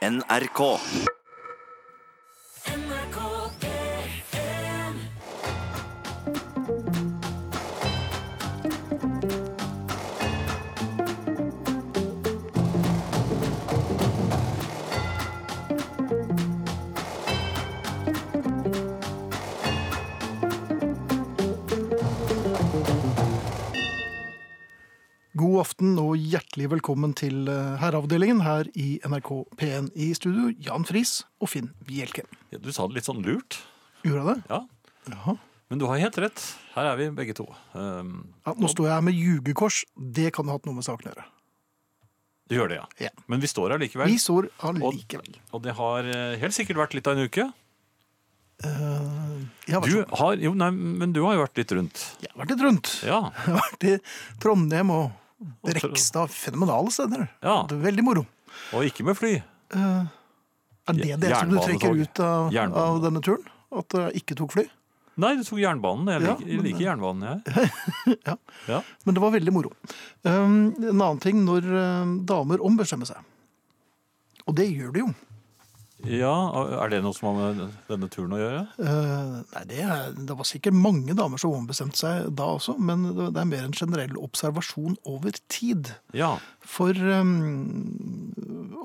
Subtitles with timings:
[0.00, 0.80] NRK.
[25.60, 29.28] God aften og hjertelig velkommen til eh, Herreavdelingen her i NRK
[29.60, 30.46] P1 i studio.
[30.56, 32.22] Jan Friis og Finn Bjelke.
[32.48, 33.58] Ja, Du sa det litt sånn lurt.
[34.06, 34.54] Gjorde jeg det?
[34.54, 34.60] Ja.
[35.12, 35.34] Jaha.
[35.68, 36.40] Men du har helt rett.
[36.72, 37.44] Her er vi begge to.
[37.76, 39.82] Um, Ja, nå står jeg her med ljugekors.
[40.00, 41.28] Det kan ha hatt noe med saken å gjøre.
[42.48, 42.88] du gjør det, ja.
[43.10, 43.12] Ja.
[43.28, 44.08] Men vi står her likevel.
[44.08, 45.36] Vi står her likevel.
[45.52, 47.50] Og det har eh, helt sikkert vært litt av en uke.
[48.64, 52.06] Uh, har Du sånn- har, jo, nei, men du har jo vært litt rundt.
[52.24, 52.96] jeg har vært litt rundt.
[53.04, 53.20] Ja.
[53.44, 53.98] Jeg har vært i
[54.40, 55.16] Trondheim og Og
[55.64, 56.30] Brekstad.
[56.34, 57.28] Fenomenale steder.
[57.42, 57.62] Ja.
[57.68, 58.26] Det er veldig moro.
[58.76, 59.36] Og ikke med fly.
[59.74, 60.04] Uh,
[60.90, 62.50] er det det som du trekker ut av,
[62.82, 63.46] av denne turen?
[63.70, 64.66] At jeg ikke tok fly?
[65.20, 66.08] Nei, du tok jernbanen.
[66.10, 67.70] Jeg Ja, liker, jeg liker jernbanen, jeg.
[68.28, 68.36] Ja.
[68.68, 68.78] Ja.
[69.04, 69.72] Men det var veldig moro.
[70.24, 71.66] Um, en annen ting når
[72.28, 73.20] damer ombestemmer seg.
[74.48, 75.10] Og det gjør de jo.
[76.08, 76.32] Ja,
[76.84, 78.60] Er det noe som har med denne turen å gjøre?
[78.78, 83.04] Uh, nei, det, er, det var sikkert mange damer som ombestemte seg da også, men
[83.18, 85.92] det er mer en generell observasjon over tid.
[86.16, 86.36] Ja.
[86.64, 88.32] For um,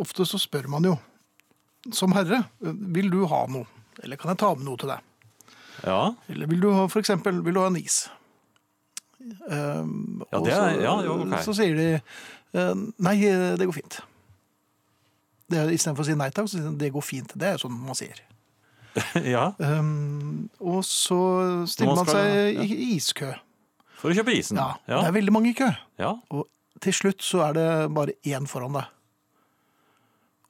[0.01, 0.95] ofte så spør man jo,
[1.93, 3.67] som herre, vil du ha noe?
[4.03, 5.05] Eller kan jeg ta med noe til deg?
[5.85, 6.01] Ja.
[6.31, 8.05] Eller vil du ha, for eksempel, vil du ha en is?
[9.49, 11.37] Um, Ja, det er- ja, ok.
[11.45, 11.87] så sier de
[12.59, 13.15] uh, nei,
[13.57, 13.99] det går fint.
[15.51, 17.33] Istedenfor å si nei takk, så sier de det går fint.
[17.37, 18.17] Det er sånn man sier.
[19.35, 19.49] ja.
[19.59, 21.19] Um, og så
[21.69, 22.63] stiller man man skal- seg ja.
[22.65, 23.33] i iskø.
[23.99, 24.57] For å kjøpe isen.
[24.57, 25.01] Ja, Ja.
[25.03, 25.69] Det er veldig mange i kø.
[26.01, 26.15] ja.
[26.31, 26.47] Og
[26.83, 28.89] til slutt så er det bare én foran deg.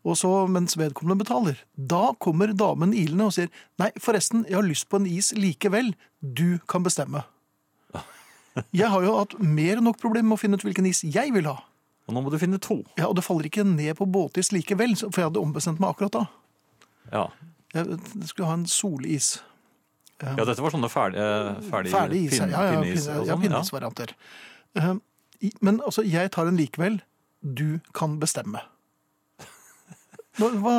[0.05, 3.49] Og så, mens vedkommende betaler, da kommer damen ilende og sier
[3.81, 5.93] nei, forresten, jeg har lyst på en is likevel.
[6.21, 7.23] Du kan bestemme.
[8.71, 11.33] Jeg har jo hatt mer enn nok problemer med å finne ut hvilken is jeg
[11.35, 11.57] vil ha.
[12.05, 12.79] Og nå må du finne to.
[12.99, 16.11] Ja, Og det faller ikke ned på båtis likevel, for jeg hadde ombestemt meg akkurat
[16.13, 16.25] da.
[17.11, 17.23] Ja.
[17.73, 17.99] Jeg
[18.29, 19.39] skulle ha en solis.
[20.21, 21.25] Ja, dette var sånne ferdige,
[21.67, 22.37] ferdige Ferdig is.
[22.39, 23.49] pinne- ja, ja, pinneis pinne, og ja, sånn, ja.
[23.49, 24.13] pinneisvarianter.
[24.75, 24.93] Eh,
[25.61, 27.01] Men altså, jeg tar en likevel.
[27.43, 28.61] Du kan bestemme.
[30.39, 30.75] Hva, hva,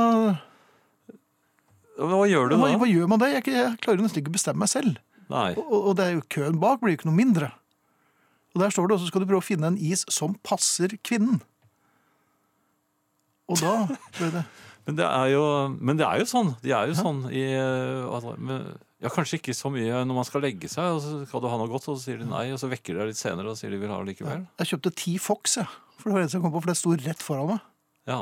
[1.97, 2.79] Hva gjør du hva, da?
[2.81, 3.29] hva gjør man det?
[3.35, 4.99] Jeg, jeg klarer nesten ikke å bestemme meg selv.
[5.33, 5.55] Nei.
[5.59, 7.53] Og, og det er jo køen bak blir jo ikke noe mindre.
[8.57, 11.43] Og der står det, også skal du prøve å finne en is som passer kvinnen.
[13.53, 13.75] Og da
[14.17, 14.47] ble det
[14.87, 15.43] Men det er jo,
[15.83, 16.53] men det er jo sånn.
[16.63, 18.37] De er jo sånn i eh, altså,
[19.03, 21.59] Ja, kanskje ikke så mye når man skal legge seg, og så skal du ha
[21.59, 23.59] noe godt, og så sier de nei, og så vekker de deg litt senere og
[23.59, 24.45] sier de vil ha det likevel.
[24.63, 25.67] Jeg kjøpte ti Fox, jeg.
[25.99, 27.67] For det var en som kom på, for det sto rett foran meg.
[28.07, 28.21] Ja.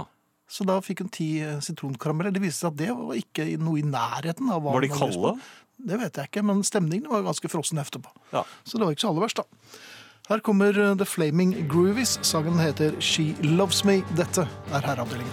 [0.56, 2.32] Så da fikk hun ti eh, sitronkarameller.
[2.32, 5.34] Det viste seg at det var ikke noe i nærheten av hva Var de kalde?
[5.84, 8.08] Det vet jeg ikke, men stemningen var ganske frossen etterpå.
[8.32, 8.44] Ja.
[8.64, 9.84] Så det var ikke så aller verst, da.
[10.24, 12.18] Her kommer eh, The Flaming Groovies.
[12.22, 13.98] Sangen heter She Loves Me.
[14.16, 15.32] Dette er Herreavdelingen.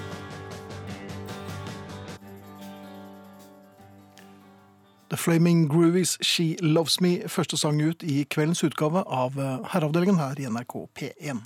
[5.09, 7.21] The Flaming Groovies, She Loves Me.
[7.27, 11.39] Første sang ut i kveldens utgave av eh, Herreavdelingen her i NRK P1.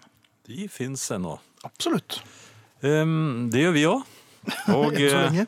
[0.50, 1.36] De fins ennå.
[1.70, 2.24] Absolutt.
[2.82, 4.08] Um, det gjør vi òg.
[4.80, 5.46] Og, eh,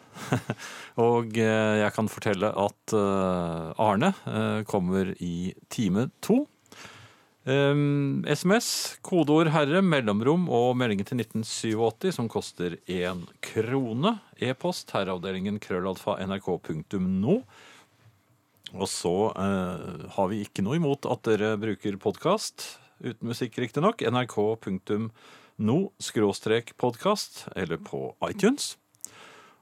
[1.01, 4.09] og jeg kan fortelle at Arne
[4.69, 6.43] kommer i time to.
[7.47, 14.17] SMS, kodeord 'herre', mellomrom og meldingen til 1987 som koster én krone.
[14.43, 17.37] E-post herreavdelingen krøllalfa nrk.no.
[18.75, 22.67] Og så eh, har vi ikke noe imot at dere bruker podkast,
[22.99, 24.03] uten musikk riktignok.
[24.03, 28.75] nrk.no skråstrek podkast, eller på iTunes.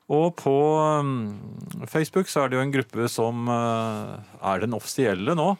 [0.09, 0.57] Og på
[1.01, 1.37] um,
[1.85, 5.53] Facebook så er det jo en gruppe som uh, er den offisielle nå.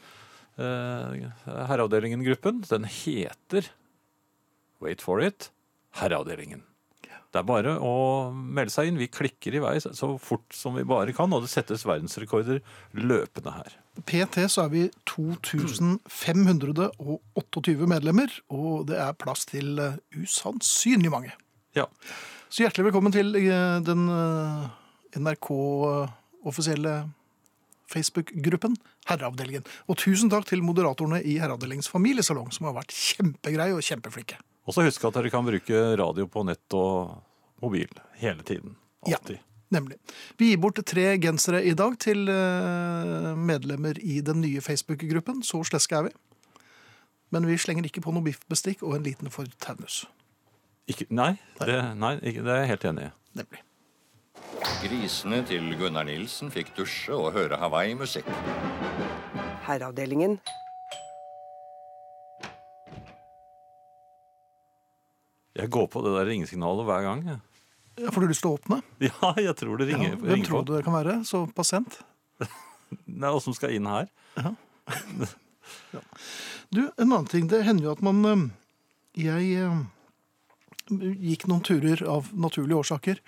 [0.55, 2.63] Uh, Herreavdelingen-gruppen.
[2.69, 3.67] Den heter
[4.83, 5.49] Wait for it
[5.99, 6.63] Herreavdelingen.
[7.35, 8.95] Det er bare å melde seg inn.
[8.95, 12.61] Vi klikker i vei så fort som vi bare kan, og det settes verdensrekorder
[12.96, 13.75] løpende her.
[14.07, 21.35] PT så er vi 2528 medlemmer, og det er plass til eh, usannsynlig mange.
[21.75, 21.91] Ja.
[22.47, 24.72] Så hjertelig velkommen til eh, den eh,
[25.19, 27.11] NRK-offisielle
[27.96, 28.76] Facebook-gruppen
[29.09, 29.66] Herreavdelingen.
[29.90, 34.40] Og tusen takk til moderatorene i Herreavdelingens familiesalong, som har vært kjempegreie og kjempeflinke.
[34.66, 37.18] Og så husk at dere kan bruke radio på nett og
[37.64, 38.78] mobil hele tiden.
[39.08, 39.20] Ja.
[39.74, 39.97] Nemlig.
[40.38, 45.42] Vi gir bort tre gensere i dag til eh, medlemmer i den nye Facebook-gruppen.
[45.46, 46.14] Så sleske er vi.
[47.34, 50.03] Men vi slenger ikke på noe biffbestikk og en liten Ford Taunus.
[50.90, 51.34] Ikke, nei,
[51.66, 53.14] det, nei ikke, det er jeg helt enig i.
[53.42, 53.64] Nemlig.
[54.63, 58.28] Grisene til Gunnar Nilsen fikk dusje og høre Hawaii-musikk.
[59.66, 60.37] Herreavdelingen.
[65.55, 67.23] Jeg går på det der ringesignalet hver gang.
[67.29, 67.40] jeg.
[68.03, 68.81] Ja, Får du lyst til å åpne?
[69.07, 70.13] Ja, jeg tror det ringer.
[70.13, 70.67] Ja, hvem ringer tror på.
[70.67, 71.17] du det kan være?
[71.28, 71.99] Så pasient?
[73.08, 74.09] Nei, og som skal inn her.
[76.69, 77.47] Du, en annen ting.
[77.51, 78.49] Det hender jo at man
[79.16, 79.69] Jeg
[80.91, 83.22] gikk noen turer av naturlige årsaker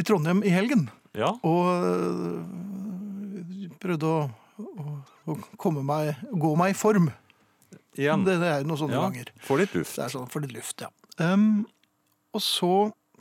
[0.00, 0.88] i Trondheim i helgen.
[1.14, 2.40] Ja, Og øh,
[3.82, 4.22] prøvde å,
[4.58, 4.96] å,
[5.30, 7.10] å komme meg, gå meg i form.
[7.98, 8.24] igjen.
[8.26, 9.30] Det, det er jo noen sånne Ja, ganger.
[9.46, 9.94] Få litt luft.
[9.98, 10.90] Det er sånn for litt luft, ja.
[11.22, 11.64] Um,
[12.34, 12.72] og så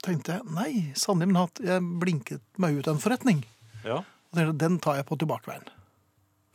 [0.04, 3.44] tenkte jeg, nei, sannelig min hatt, jeg blinket meg ut en forretning.
[3.86, 4.02] Ja.
[4.34, 5.69] Og tenkte, den tar jeg på tilbakeveien.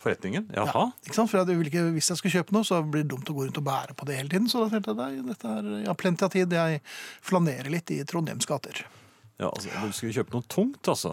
[0.03, 0.44] Forretningen?
[0.55, 0.85] Ja, Jaha.
[1.06, 1.31] ikke sant?
[1.31, 3.59] For jeg ikke, hvis jeg skal kjøpe noe, så blir det dumt å gå rundt
[3.59, 4.47] og bære på det hele tiden.
[4.50, 6.55] Så da tenkte jeg, nei, dette er, jeg har plenty av tid.
[6.55, 6.82] Jeg
[7.31, 8.85] flanerer litt i Trondheims gater.
[9.38, 11.12] Ja, altså, du skulle kjøpe noe tungt, altså.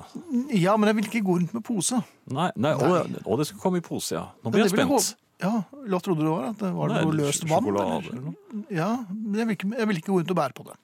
[0.49, 1.99] Ja, men jeg vil ikke gå rundt med pose.
[2.33, 4.23] Nei, nei, Og, og det skulle komme i pose, ja.
[4.41, 5.11] Nå blir jeg spent.
[5.43, 6.45] Ja, hva trodde du det var?
[6.53, 7.65] At det var Nei, noe løst vann?
[7.67, 8.21] sjokolade eller?
[8.23, 8.61] noe.
[8.73, 10.77] Ja, men jeg vil, ikke, jeg vil ikke gå rundt og bære på det.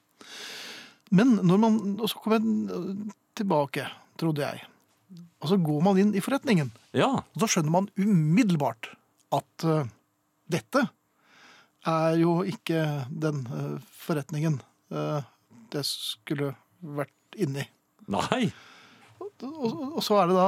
[1.17, 2.43] Men når man, og så kom jeg
[3.39, 3.87] tilbake,
[4.21, 4.65] trodde jeg.
[5.41, 8.91] Og så går man inn i forretningen, Ja, og så skjønner man umiddelbart
[9.33, 9.87] at uh,
[10.51, 10.83] dette
[11.87, 14.59] er jo ikke den uh, forretningen
[14.93, 15.23] uh,
[15.71, 16.51] det skulle
[16.83, 17.67] vært inni.
[18.07, 18.51] nei.
[19.41, 20.47] Og, og, så er det da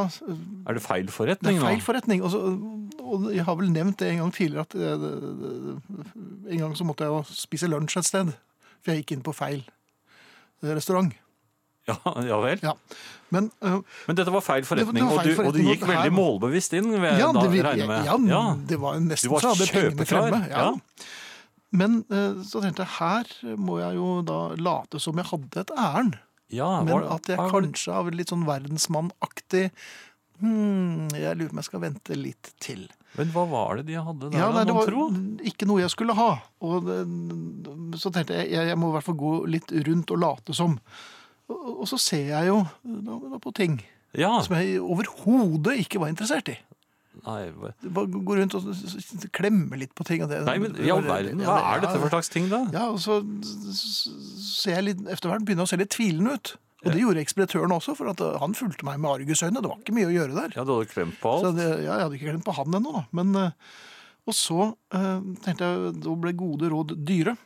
[0.70, 2.22] Er det feil Det forretning er feil forretning.
[2.26, 2.40] Og, så,
[3.02, 6.76] og jeg har vel nevnt det en gang tidligere at eh, det- det- en gang
[6.78, 8.30] så måtte jeg jo spise lunsj et sted.
[8.84, 11.14] For jeg gikk inn på feil eh, restaurant.
[11.90, 12.60] Ja, ja vel.
[12.64, 12.74] Ja.
[13.34, 16.04] Men uh, Men dette var feil Det forretning, var og, du, og du gikk veldig
[16.12, 18.06] her- målbevisst inn, Ved, ja, det, da, med.
[18.06, 18.44] ja, Ja.
[18.70, 20.44] det var Du nesten var så hadde pengene fremme.
[20.54, 20.68] Ja.
[20.70, 21.08] Ja.
[21.74, 25.74] Men uh, så tenkte jeg her må jeg jo da late som jeg hadde et
[25.76, 26.20] ærend.
[26.52, 29.72] Ja, Men var- at jeg var kanskje av litt sånn verdensmannaktig
[30.42, 32.88] hmm, Jeg lurer på om jeg skal vente litt til.
[33.18, 35.08] Men hva var det de hadde der, Ja, nei, det var tro?
[35.46, 36.42] ikke noe jeg skulle ha.
[36.66, 37.00] Og det,
[38.02, 40.80] så tenkte jeg jeg, jeg må i hvert fall gå litt rundt og late som.
[41.50, 43.82] Og, og så ser jeg jo da, da på ting
[44.18, 46.58] Ja, som jeg overhodet ikke var interessert i.
[47.26, 48.68] nei, hva- gå rundt og
[49.36, 50.24] klemme litt på ting.
[50.26, 52.64] Og det, nei, men i all verden, hva er dette for slags ting da?
[52.74, 53.20] Ja, og så
[53.74, 56.54] ser jeg litt, etter hvert begynner jeg å se litt tvilende ut.
[56.84, 59.62] Og det gjorde ekspeditøren også, for at uh, han fulgte meg med argusøyne.
[59.64, 60.56] Det var ikke mye å gjøre der.
[60.58, 61.60] Ja, du hadde klemt på Så alt.
[61.62, 63.04] det, ja, jeg hadde ikke klemt på han ennå, da.
[63.16, 63.78] Men, eh,
[64.28, 67.38] og så eh, tenkte jeg da ble gode råd dyre.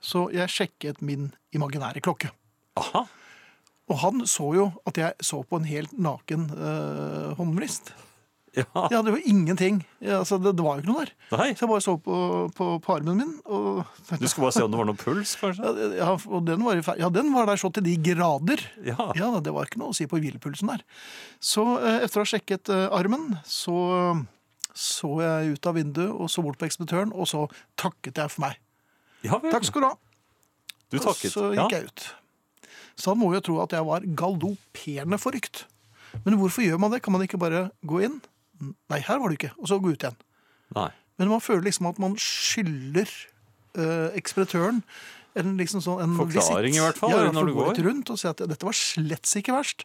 [0.00, 2.30] Så jeg sjekket min imaginære klokke.
[2.80, 3.04] Aha,
[3.90, 7.90] Og han så jo at jeg så på en helt naken uh, håndvrist.
[8.56, 9.76] Ja, Jeg hadde jo ingenting.
[10.02, 11.12] Ja, altså, det, det var jo ikke noe der.
[11.38, 11.48] nei.
[11.54, 12.16] Så jeg bare så på,
[12.56, 13.84] på, på armen min, og
[14.18, 15.70] Du skulle bare se om det var noe puls, kanskje?
[16.00, 18.64] ja, og den var, ja, den var der så til de grader.
[18.86, 20.82] Ja, Ja, det var ikke noe å si på hvilepulsen der.
[21.38, 23.78] Så eh, etter å ha sjekket eh, armen, så
[24.80, 27.44] så jeg ut av vinduet og så bort på ekspeditøren, og så
[27.80, 28.58] takket jeg for meg.
[29.26, 29.36] ja.
[29.50, 29.94] Takk skal du ha.
[30.90, 31.32] Du Og takket.
[31.34, 31.66] så Ja.
[31.66, 32.04] gikk jeg ut.
[32.96, 35.64] Så han må jo tro at jeg var galopperende forrykt.
[36.24, 37.02] Men hvorfor gjør man det?
[37.02, 38.20] Kan man ikke bare gå inn?
[38.60, 39.52] Nei, her var du ikke.
[39.58, 40.18] Og så gå ut igjen.
[40.76, 40.90] Nei.
[41.20, 43.08] Men man føler liksom at man skylder
[43.78, 44.82] uh, ekspeditøren
[45.38, 46.80] en, liksom sånn, en Forklaring visit.
[46.80, 47.70] i hvert fall, Ja, når du går.
[47.70, 49.84] litt rundt og si at dette var slett ikke verst.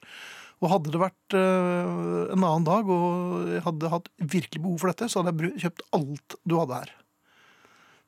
[0.64, 4.92] Og hadde det vært uh, en annen dag, og jeg hadde hatt virkelig behov for
[4.94, 6.94] dette, så hadde jeg kjøpt alt du hadde her.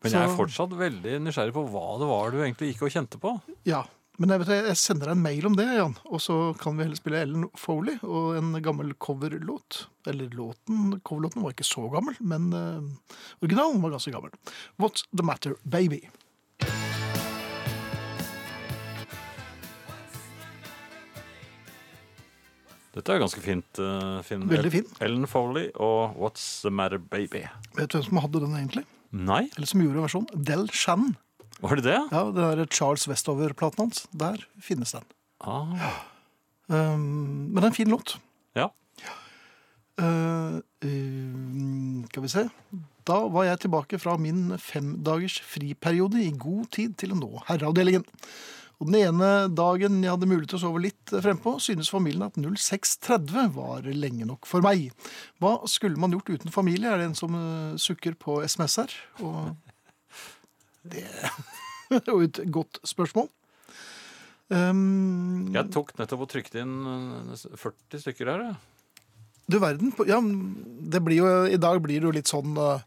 [0.06, 3.20] Men jeg er fortsatt veldig nysgjerrig på hva det var du egentlig gikk og kjente
[3.22, 3.34] på.
[3.68, 3.84] Ja,
[4.18, 5.94] men jeg, vet, jeg sender deg en mail om det, Jan.
[6.10, 9.84] Og så kan vi heller spille Ellen Foley og en gammel coverlåt.
[10.10, 12.82] Eller låten, coverlåten var ikke så gammel, men uh,
[13.46, 14.34] originalen var ganske gammel.
[14.82, 16.02] What's the matter, baby?
[22.98, 23.80] Dette er ganske fint.
[23.84, 24.48] uh, Finn.
[24.50, 24.88] Veldig fin.
[25.06, 27.44] Ellen Foley og What's the Matter Baby.
[27.78, 28.88] Vet du hvem som hadde den egentlig?
[29.14, 30.44] Nei, Eller som gjorde versjonen?
[30.50, 31.14] Del Shannon.
[31.64, 31.98] Var det det?
[32.12, 34.06] Ja, det er Charles Westover-platen hans.
[34.14, 35.08] Der finnes den.
[35.42, 36.04] Ah,
[36.68, 38.18] Um, men det er en fin låt.
[38.56, 38.68] ja.
[39.98, 42.44] Uh, uh, skal vi se.
[43.08, 48.04] Da var jeg tilbake fra min femdagers friperiode i god tid til å nå herreavdelingen.
[48.78, 52.36] Og den ene dagen jeg hadde mulighet til å sove litt frempå, synes familien at
[52.38, 54.92] 06.30 var lenge nok for meg.
[55.42, 58.94] Hva skulle man gjort uten familie, er det en som uh, sukker på SMS her.
[59.24, 59.56] Og
[60.94, 63.30] det er jo et godt spørsmål.
[64.48, 68.44] Um, Jeg tok nettopp og trykte inn uh, 40 stykker her.
[68.48, 68.56] jeg.
[69.52, 69.92] Du verden.
[70.08, 72.80] Ja, det blir jo, I dag blir det jo litt sånn uh,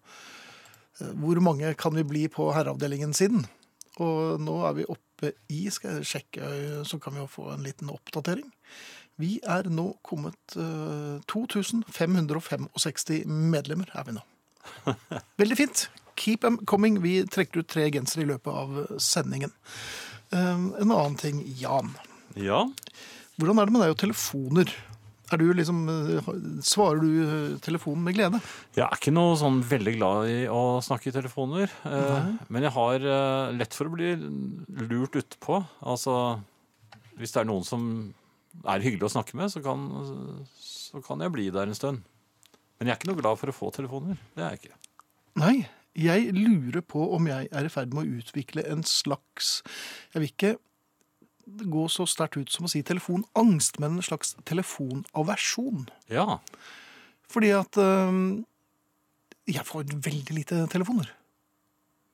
[1.20, 3.44] Hvor mange kan vi bli på herreavdelingen siden?
[4.00, 6.48] Og nå er vi oppe i Skal jeg sjekke,
[6.88, 8.46] så kan vi jo få en liten oppdatering.
[9.20, 14.22] Vi er nå kommet uh, 2565 medlemmer er vi nå.
[15.40, 15.90] Veldig fint.
[16.20, 17.00] Keep them coming.
[17.04, 19.54] Vi trekker ut tre gensere i løpet av sendingen.
[20.34, 21.94] Eh, en annen ting, Jan.
[22.38, 22.66] Ja.
[23.40, 24.72] Hvordan er det med deg og telefoner?
[25.30, 26.28] Er du liksom, eh,
[26.66, 28.40] svarer du eh, telefonen med glede?
[28.74, 31.70] Jeg er ikke noe sånn veldig glad i å snakke i telefoner.
[31.86, 32.38] Nei.
[32.50, 34.10] Men jeg har eh, lett for å bli
[34.90, 35.60] lurt utpå.
[35.86, 36.40] Altså,
[37.20, 37.84] hvis det er noen som
[38.66, 39.86] er hyggelig å snakke med, så kan,
[40.58, 42.02] så kan jeg bli der en stund.
[42.80, 44.18] Men jeg er ikke noe glad for å få telefoner.
[44.34, 44.78] Det er jeg ikke.
[45.38, 45.56] Nei,
[45.98, 49.60] jeg lurer på om jeg er i ferd med å utvikle en slags
[50.14, 50.52] Jeg vil ikke
[51.70, 55.88] gå så sterkt ut som å si telefonangst, men en slags telefonaversjon.
[56.12, 56.38] Ja.
[57.26, 58.20] Fordi at øh,
[59.50, 61.10] jeg får veldig lite telefoner.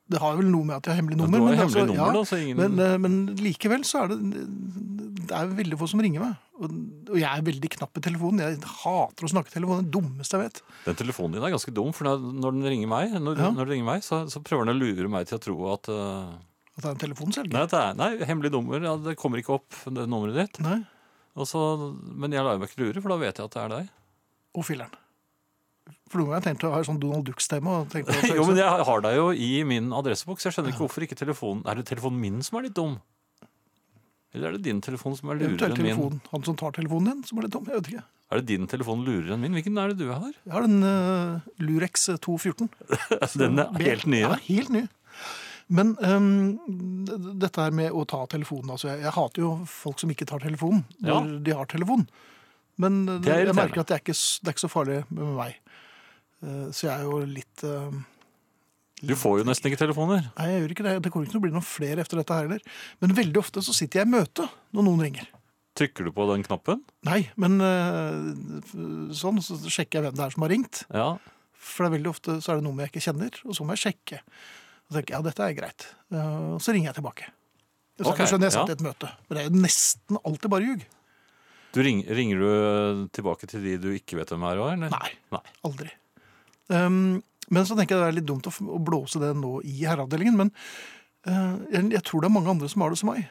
[0.07, 1.39] Det har vel noe med at jeg har hemmelig nummer.
[1.43, 4.17] men hemmelig altså, nummer, da, så ingen- men, øh, men likevel så er det
[5.27, 6.35] Det er veldig få som ringer meg.
[6.63, 6.71] Og,
[7.11, 8.39] og jeg er veldig knapp i telefonen.
[8.39, 9.83] Jeg hater å snakke i telefonen.
[9.89, 10.61] Det dummeste jeg vet.
[10.85, 13.49] Den telefonen din er ganske dum, for når den ringer meg, når, Ja.
[13.51, 15.89] når den ringer meg så, så prøver den å lure meg til å tro at
[15.91, 16.31] uh...
[16.77, 17.51] At det er en telefonselger.
[17.57, 18.79] Nei, det er, nei, hemmelig nummer.
[18.79, 20.59] Ja, det kommer ikke opp, det nummeret ditt.
[20.63, 20.79] Nei.
[21.35, 21.59] Og så,
[22.15, 23.89] men jeg lar meg ikke lure, for da vet jeg at det er deg.
[24.55, 24.93] Og filleren.
[26.07, 27.77] For noen ganger tenkte jeg å ha sånn Donald Duck-stemme.
[28.37, 30.45] Jo, men jeg har deg jo i min adresseboks.
[30.47, 32.97] Jeg skjønner ikke hvorfor ikke telefonen Er det telefonen min som er litt dum?
[34.35, 36.21] Eller er det din telefon som er lurere enn min?
[36.31, 37.67] Han som tar telefonen din, som er litt dum.
[37.71, 38.05] Jeg vet ikke.
[38.27, 39.55] Er det din telefon lurere enn min?
[39.55, 40.31] Hvilken er det du har?
[40.43, 42.67] Jeg har den uh, Lurex 214.
[43.41, 44.19] Den er helt ny?
[44.25, 44.83] Ja, helt ny.
[45.67, 46.27] Men um,
[47.39, 50.39] dette her med å ta telefonen altså jeg, jeg hater jo folk som ikke tar
[50.43, 51.39] telefonen når Ja.
[51.47, 52.05] de har telefon.
[52.79, 55.57] Men er jeg merker at det er, ikke, det er ikke så farlig med meg.
[56.43, 57.63] Eh, så jeg er jo litt
[58.97, 60.27] litt Du får jo nesten ikke telefoner.
[60.37, 60.93] Nei, jeg gjør ikke det.
[61.05, 62.77] Det kommer ikke til å bli noen flere efter dette her heller.
[63.03, 65.31] Men veldig ofte så sitter jeg i møte når noen ringer.
[65.77, 66.81] Trykker du på den knappen?
[67.05, 70.81] Nei, men øh, sånn, så sjekker jeg hvem det er som har ringt.
[70.89, 71.09] Ja.
[71.53, 73.75] For det er veldig ofte så er det noen jeg ikke kjenner, og så må
[73.75, 74.21] jeg sjekke.
[74.87, 75.89] Og tenker ja, dette er greit.
[76.15, 77.29] Og så ringer jeg tilbake.
[77.97, 78.75] Så okay, skjønner jeg satt ja.
[78.75, 79.09] i et møte.
[79.27, 80.85] Men det er jo nesten alltid bare ljug.
[81.75, 84.61] Du ring, ringer du eh, tilbake til de du ikke vet hvem er?
[84.63, 84.93] Eller?
[84.93, 85.43] Nei, Nei.
[85.67, 85.91] aldri.
[86.67, 89.79] Um, men så tenker jeg det er litt dumt å, å blåse det nå i
[89.85, 90.53] herreavdelingen, men
[91.29, 93.27] uh, jeg, jeg tror det er mange andre som har det som meg.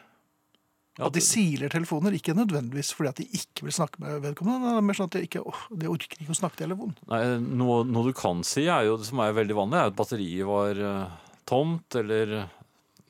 [0.97, 4.81] At de siler telefoner, ikke nødvendigvis fordi at de ikke vil snakke med vedkommende, det
[4.81, 6.95] er mer sånn at de ikke, åh, de orker ikke å snakke telefon.
[7.11, 7.21] Nei,
[7.61, 10.81] noe, noe du kan si, er jo, som er veldig vanlig, er at batteriet var
[10.81, 12.39] uh, tomt, eller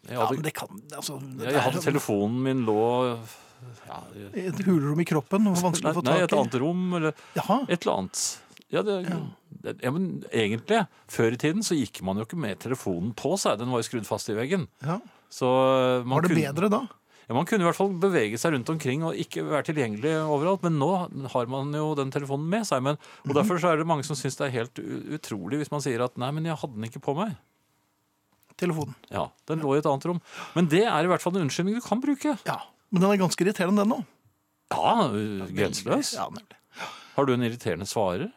[0.06, 1.21] Jeg Ja, men det kan, altså...
[1.38, 2.83] det jeg, hadde telefonen min lå
[3.87, 4.00] ja,
[4.35, 7.78] Et hulrom i kroppen, vanskelig nei, å få nei, et annet rom, eller Jaha, et
[7.78, 8.25] eller annet.
[8.75, 9.21] Ja, det, det,
[9.82, 13.58] ja, men egentlig, før i tiden så gikk man jo ikke med telefonen på seg.
[13.58, 14.68] Den var jo skrudd fast i veggen.
[14.85, 15.00] ja.
[15.28, 16.78] Så eh, man, Var det kunne, bedre da?
[17.26, 20.62] ja, man kunne i hvert fall bevege seg rundt omkring og ikke være tilgjengelig overalt.
[20.62, 20.90] Men nå
[21.32, 22.80] har man jo den telefonen med seg.
[22.87, 22.94] Men,
[23.25, 23.35] og Mhm.
[23.40, 24.78] derfor så er det mange som syns det er helt
[25.18, 27.35] utrolig hvis man sier at nei, men jeg hadde den ikke på meg.
[28.56, 28.94] Telefonen.
[29.12, 30.20] Ja, den lå i et annet rom.
[30.54, 32.38] Men det er i hvert fall en unnskyldning du kan bruke.
[32.46, 32.61] Ja,
[32.94, 33.99] men den er ganske irriterende den nå.
[34.73, 35.11] Ja,
[35.50, 36.14] grenseløs.
[36.16, 36.56] Ja, nemlig.
[37.18, 38.30] Har du en irriterende svarer?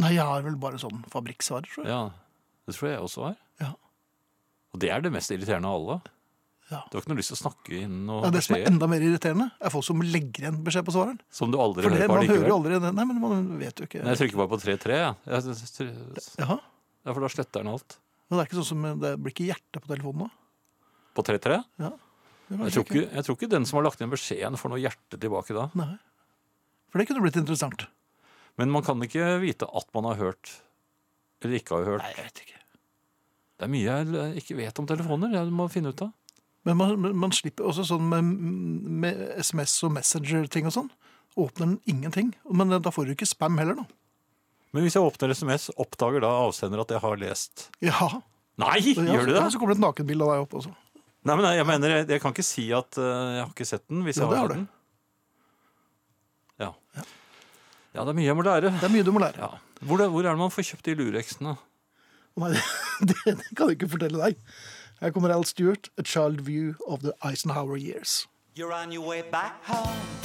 [0.00, 1.92] Nei, jeg har vel bare sånn fabrikksvarer, tror jeg.
[1.92, 2.10] Ja,
[2.66, 3.36] det tror jeg også har.
[3.60, 3.72] Ja.
[4.72, 6.00] Og det er det mest irriterende av alle.
[6.70, 6.84] Ja.
[6.86, 8.86] Du har ikke noe lyst til å snakke inn noe Ja, det som er enda
[8.86, 11.18] mer irriterende, er folk som legger igjen beskjed på svareren.
[11.34, 12.92] som du aldri For det, hører på man hører jo aldri det.
[12.94, 14.04] Nei, men man vet jo ikke.
[14.04, 15.14] Nei, Jeg trykker bare på 3-3, ja.
[15.26, 16.60] Jeg- Jaha.
[17.04, 17.96] Ja, for da sletter den alt.
[18.30, 20.30] Men det er ikke sånn som det blir ikke hjerte på telefonen nå.
[21.16, 21.64] På 3-3?
[21.82, 21.90] Ja.
[22.50, 25.18] Jeg, tror ikke- jeg tror ikke den som har lagt inn beskjeden, får noe hjerte
[25.18, 25.70] tilbake da.
[25.74, 25.98] Nei.
[26.90, 27.86] For det kunne blitt interessant.
[28.58, 30.56] Men man kan ikke vite at man har hørt
[31.40, 32.04] eller ikke har hørt.
[32.04, 32.58] Nei, jeg vet ikke.
[33.60, 35.32] Det er mye jeg ikke vet om telefoner.
[35.36, 36.10] Jeg må finne ut av.
[36.68, 38.26] Men man, man slipper også sånn med,
[39.04, 40.90] med SMS og Messenger-ting og sånn.
[41.40, 42.34] Åpner den ingenting.
[42.52, 43.86] Men da får du ikke spam heller, da.
[44.76, 48.10] Men hvis jeg åpner SMS, oppdager da avsender at jeg har lest Ja.
[48.60, 49.40] Nei, Ja, gjør du det?
[49.40, 50.74] Ja, så kommer det et nakenbilde av deg opp også.
[51.24, 53.86] Nei, men jeg mener, jeg, jeg kan ikke si at eh, jeg har ikke sett
[53.88, 54.68] den hvis jeg ja, har har den.
[56.60, 56.70] Ja.
[57.94, 58.70] Ja, det er mye jeg må lære.
[58.78, 59.40] Det er mye du må lære.
[59.40, 59.50] Ja.
[59.80, 61.56] Hvor, det, hvor er det man får kjøpt de lureksene?
[62.40, 62.52] Nei,
[63.08, 64.40] det, det kan jeg ikke fortelle deg.
[65.00, 68.28] Her kommer Al Stewart, A Child View of the Eisenhower Years.
[68.54, 70.20] You're on your way back home.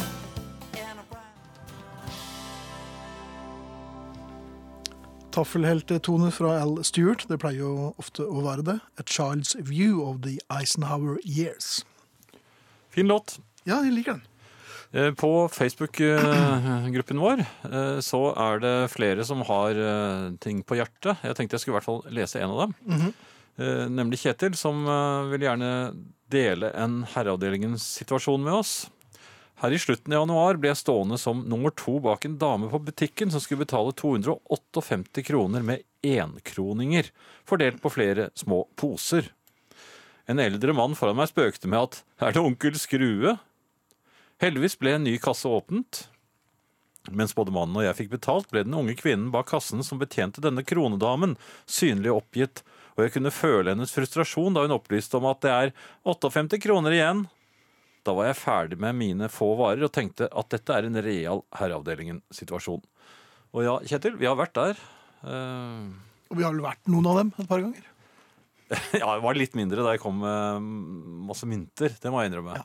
[5.35, 8.75] Taffelheltetoner fra Al Stewart, det pleier jo ofte å være det.
[8.95, 11.81] A Child's View of the Eisenhower Years.
[12.89, 13.39] Fin låt.
[13.67, 14.23] Ja, jeg liker den.
[14.95, 21.19] Eh, På Facebook-gruppen vår eh, så er det flere som har eh, ting på hjertet.
[21.25, 22.75] Jeg tenkte jeg skulle i hvert fall lese en av dem.
[23.59, 25.71] Eh, Nemlig Kjetil, som eh, vil gjerne
[26.31, 28.75] dele en herreavdelingens situasjon med oss.
[29.61, 32.79] Her i slutten av januar ble jeg stående som nummer to bak en dame på
[32.87, 37.07] butikken som skulle betale 258 kroner med enkroninger,
[37.47, 39.29] fordelt på flere små poser.
[40.27, 43.37] En eldre mann foran meg spøkte med at 'er det onkel Skrue?'
[44.43, 46.05] Heldigvis ble en ny kasse åpnet.
[47.13, 50.41] Mens både mannen og jeg fikk betalt, ble den unge kvinnen bak kassen som betjente
[50.43, 51.35] denne kronedamen,
[51.69, 52.63] synlig oppgitt,
[52.95, 55.73] og jeg kunne føle hennes frustrasjon da hun opplyste om at det er
[56.07, 57.25] 58 kroner igjen.
[58.05, 61.43] Da var jeg ferdig med mine få varer og tenkte at dette er en real
[61.57, 62.83] Herreavdelingen-situasjon.
[63.55, 64.79] Og ja, Kjetil, vi har vært der.
[65.25, 65.91] Uh...
[66.31, 67.91] Og vi har vel vært noen av dem et par ganger.
[69.01, 70.69] ja, det var litt mindre da jeg kom med
[71.29, 72.57] masse mynter, det må jeg innrømme.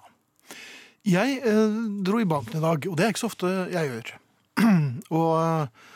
[1.09, 4.11] Jeg eh, dro i banken i dag, og det er ikke så ofte jeg gjør.
[5.17, 5.89] og eh,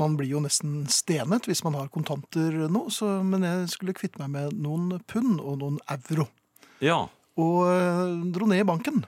[0.00, 4.18] man blir jo nesten stenet hvis man har kontanter nå, så, men jeg skulle kvitte
[4.22, 6.26] meg med noen pund og noen euro.
[6.82, 7.04] Ja,
[7.38, 9.04] Og eh, dro ned i banken.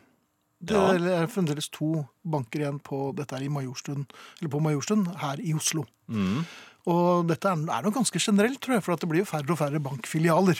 [0.64, 0.94] Det Ja.
[0.96, 4.06] er fremdeles to banker igjen på dette her i Majorstuen,
[4.40, 5.84] eller på Majorstuen her i Oslo.
[6.08, 6.44] mm.
[6.84, 9.48] Og dette er, er nok ganske generelt, tror jeg, for at det blir jo færre
[9.54, 10.58] og færre bankfilialer.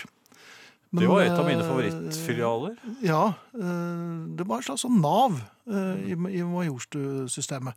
[0.94, 2.74] Men, det var et av mine eh, favorittfilialer.
[3.02, 3.22] Ja,
[3.58, 7.74] eh, det var et slags sånn Nav eh, i, i Majorstuen-systemet.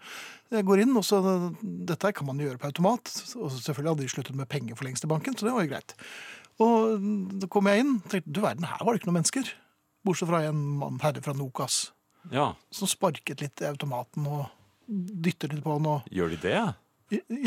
[0.54, 1.22] Jeg går inn, og så
[1.62, 3.10] Dette kan man gjøre på automat.
[3.40, 5.72] Og selvfølgelig hadde de sluttet med penger for lengst i banken, så det var jo
[5.74, 5.96] greit.
[6.62, 7.08] Og
[7.42, 9.50] da kom jeg inn og tenkte du verden, her var det ikke noen mennesker.
[10.08, 11.88] Bortsett fra en mann, herre fra Nokas,
[12.32, 14.48] Ja, som sparket litt i automaten og
[14.88, 15.90] dytter litt på den.
[15.90, 16.58] Og, gjør de det?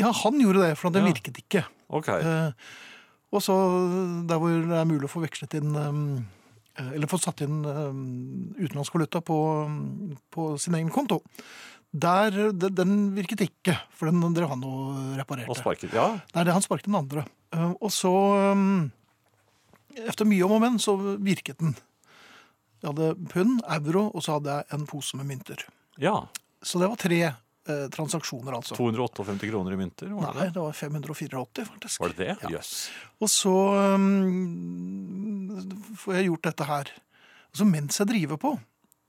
[0.01, 1.07] ja, han gjorde det, for det Ja.
[1.11, 1.63] virket ikke.
[1.89, 2.07] Ok.
[2.09, 2.51] Eh,
[3.31, 3.55] og så
[4.27, 5.99] der hvor det er mulig å få vekslet inn um,
[6.75, 8.01] eh, Eller få satt inn um,
[8.57, 9.37] utenlandsk valuta på,
[10.31, 11.21] på sin egen konto.
[11.91, 15.51] Der, Den virket ikke, for den drev han og reparerte.
[15.51, 15.91] Og sparket.
[15.95, 17.25] Ja, Nei, det han sparket den andre.
[17.55, 18.13] Eh, og så
[19.99, 21.73] etter mye om og men, så virket den.
[22.81, 25.65] Jeg hadde pund, euro, og så hadde jeg en pose med mynter.
[26.01, 26.21] ja.
[26.61, 27.17] Så det var tre
[27.69, 28.77] eh, transaksjoner, altså.
[28.79, 30.09] 258 kroner i mynter?
[30.13, 30.55] Var Nei, det det?
[30.57, 32.01] det var 584, faktisk.
[32.01, 32.35] Var det det?
[32.45, 32.51] Ja.
[32.57, 32.73] Yes.
[33.21, 33.55] Og så
[33.99, 35.55] um,
[36.01, 36.91] får jeg gjort dette her.
[37.51, 38.53] Og så mens jeg driver på,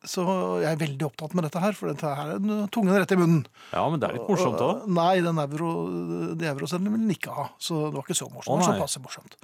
[0.02, 0.24] så
[0.62, 2.40] jeg er veldig opptatt med dette her, for dette her er
[2.74, 3.44] tungen rett i munnen.
[3.70, 4.88] Ja, men det er litt morsomt òg.
[4.90, 5.68] Nei, den euro,
[6.38, 8.50] de eurosedlene vil den ikke ha, så det var ikke så morsomt.
[8.50, 8.80] Å, det var nei.
[8.80, 9.38] så passe morsomt.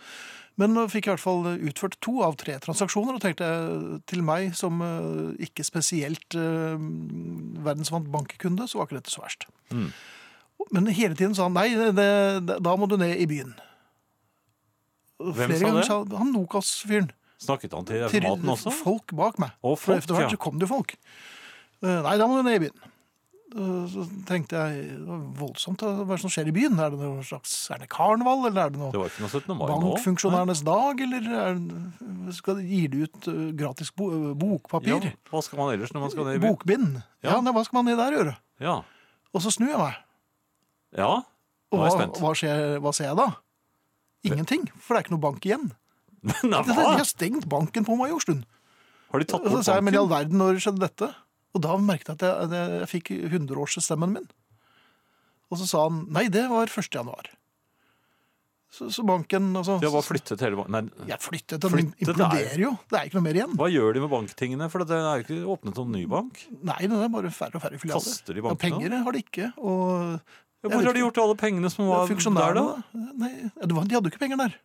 [0.58, 4.24] Men jeg fikk i hvert fall utført to av tre transaksjoner, og tenkte jeg til
[4.26, 9.46] meg som eh, ikke spesielt verdensvant bankkunde, så var ikke dette så verst.
[9.70, 9.90] Mm.
[10.74, 13.54] Men hele tiden sa han nei, det, det, da må du ned i byen.
[15.18, 15.86] Hvem Flere sa det?
[15.86, 17.10] sa han Nokas-fyren.
[17.38, 18.72] Snakket han til Til automaten også?
[18.74, 19.54] folk bak meg.
[19.62, 20.34] Og For folk, etter hvert ja.
[20.34, 20.94] så kom det folk.
[21.86, 22.94] Eh, Nei, da må du ned i byen.
[23.48, 26.76] Så tenkte jeg, det var voldsomt, hva er det som skjer i byen?
[26.84, 29.30] Er det noe slags, er det karneval, eller er det Det noe var ikke noe
[29.32, 29.54] 17.
[29.56, 29.78] mai nå?
[29.86, 35.00] bankfunksjonærenes dag, eller er, det- skal, gir de ut eh, gratis bo, eh, bokpapir?
[35.00, 36.52] Ja, hva skal man ellers når man skal ned i byen?
[36.58, 37.02] Bokbind?
[37.24, 37.52] Ja, Ja.
[37.56, 38.36] hva skal man ned der gjøre?
[38.60, 38.76] Ja.
[39.32, 39.96] Og så snur jeg meg.
[40.96, 41.22] ja.
[41.72, 42.14] Nå er jeg spent.
[42.16, 42.20] spent.
[42.24, 43.26] hva, skjer, hva ser jeg da?
[44.24, 45.72] Ingenting, for det er ikke noe bank igjen.
[46.44, 48.44] Nei, De har stengt banken på Majorstuen.
[49.12, 49.84] Har de tatt Og bort banken?
[49.84, 51.14] men i all verden, når skjedde dette?
[51.56, 54.28] Og da merket jeg at jeg, jeg, jeg fikk 100-årsstemmen min.
[55.48, 56.90] Og så sa han, nei, det var 1.
[56.92, 57.30] januar.
[58.68, 59.78] Så, så banken, altså...
[59.80, 60.74] Ja, Hva flyttet hele banken.
[61.00, 62.72] Nei, Jeg flyttet, den Flyttet, er- imploderer jo.
[62.92, 63.54] Det er ikke noe mer igjen.
[63.56, 64.68] hva gjør de med banktingene?
[64.68, 66.42] For det er jo ikke åpnet noen ny bank.
[66.68, 68.04] Nei, det er bare færre og færre filialer.
[68.04, 68.58] Kaster de bankene?
[68.60, 70.36] Ja, penger har de ikke, og...
[70.58, 72.62] Ja, hvor har de gjort alle pengene som var der, da?
[73.22, 73.28] Nei,
[73.62, 74.56] det var, de hadde jo ikke penger der.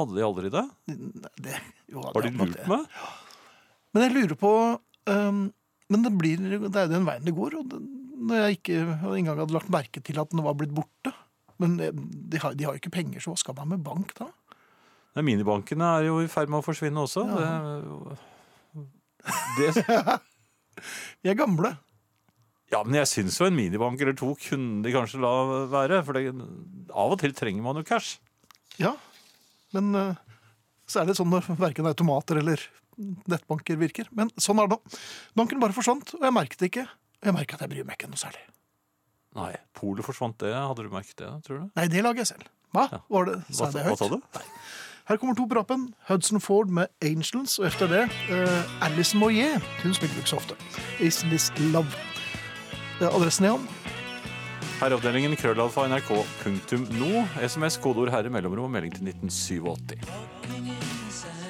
[0.00, 0.62] Hadde de aldri det?
[0.90, 1.58] Nei, Det,
[1.92, 2.86] jo, Har de lurt med?
[3.94, 4.52] Men jeg lurer på
[5.12, 5.42] um,
[5.94, 7.54] Men det, blir, det er den veien det går.
[7.60, 7.78] Og det,
[8.24, 8.80] når jeg ikke
[9.14, 11.12] engang hadde lagt merke til at den var blitt borte
[11.62, 14.10] Men eh, de har, de har jo ikke penger, så hva skal man med bank
[14.18, 14.26] da?
[15.14, 17.22] Nei, minibankene er jo i ferd med å forsvinne også.
[17.30, 18.88] Det,
[19.60, 19.68] det,
[21.22, 21.70] Vi er gamle.
[22.72, 25.30] ja, men jeg syns jo en minibank eller to kunne de kanskje la
[25.70, 26.02] være.
[26.02, 26.34] For det,
[26.90, 28.18] av og til trenger man jo cash.
[28.82, 28.96] Ja.
[29.76, 30.18] Men eh,
[30.90, 32.58] så er det sånn når verken automater eller
[33.30, 34.08] nettbanker virker.
[34.16, 34.98] Men sånn er det nå.
[35.38, 36.86] Banken bare forsvant, og jeg merket det ikke.
[37.22, 38.42] Og jeg merker at jeg bryr meg ikke noe særlig.
[39.34, 40.52] Nei, polet forsvant det.
[40.54, 41.70] Hadde du merket det, tror du?
[41.74, 42.50] Nei, det lager jeg selv.
[42.74, 42.84] Hva?
[42.92, 42.98] Ja.
[43.10, 44.02] Var det, Hva, sa jeg det hva høyt?
[44.02, 44.18] sa du?
[45.04, 45.82] Her kommer to på rappen.
[46.08, 49.60] Hudson Ford med Angels, og etter det uh, Alice Moyet.
[49.82, 50.54] Hun spiller ikke så ofte.
[51.02, 51.92] Is This Love.
[53.02, 53.66] Eh, adressen igjen.
[54.80, 57.12] Herreavdelingen krøllalfa nrk.no.
[57.42, 61.43] SMS, kodeord herre, mellomrom og melding til 1987.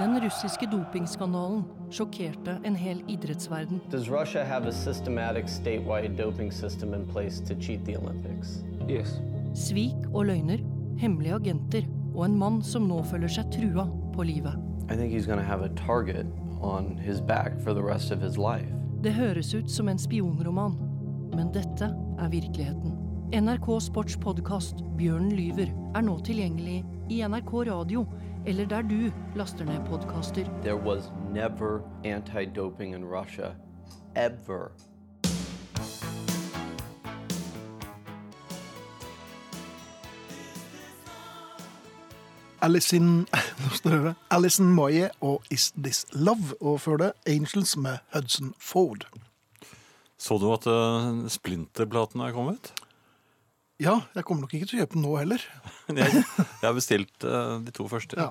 [0.00, 3.80] Den russiske dopingskandalen sjokkerte en hel idrettsverden.
[3.92, 8.64] Does Russia have a systematic statewide doping system in place to cheat the Olympics?
[8.88, 9.20] Yes.
[9.54, 10.58] Svik og løgner,
[10.98, 14.56] hemmelige agenter og en mann som nå føler seg trua på livet.
[14.90, 16.26] I think he's going have a target
[16.60, 18.72] on his back for the rest of his life.
[19.04, 20.74] Det høres ut som en spionroman,
[21.36, 22.99] men dette er virkeligheten.
[23.30, 26.80] NRK Sports podkast 'Bjørnen lyver' er nå tilgjengelig
[27.14, 28.00] i NRK Radio
[28.46, 30.48] eller der du laster ned podkaster.
[30.62, 33.54] There was never anti doping in Russia,
[34.16, 34.72] ever.
[42.62, 43.28] Alison,
[43.62, 48.54] nå står det, Alison Moye og Is This Love, og før det Angels med Hudson
[48.58, 49.06] Ford.
[50.18, 52.74] Så du at uh, Splinter-platen er kommet?
[53.80, 55.44] Ja, jeg kommer nok ikke til å kjøpe den nå heller.
[56.00, 56.24] Jeg,
[56.60, 58.18] har bestilt uh, de to første.
[58.20, 58.28] Ja.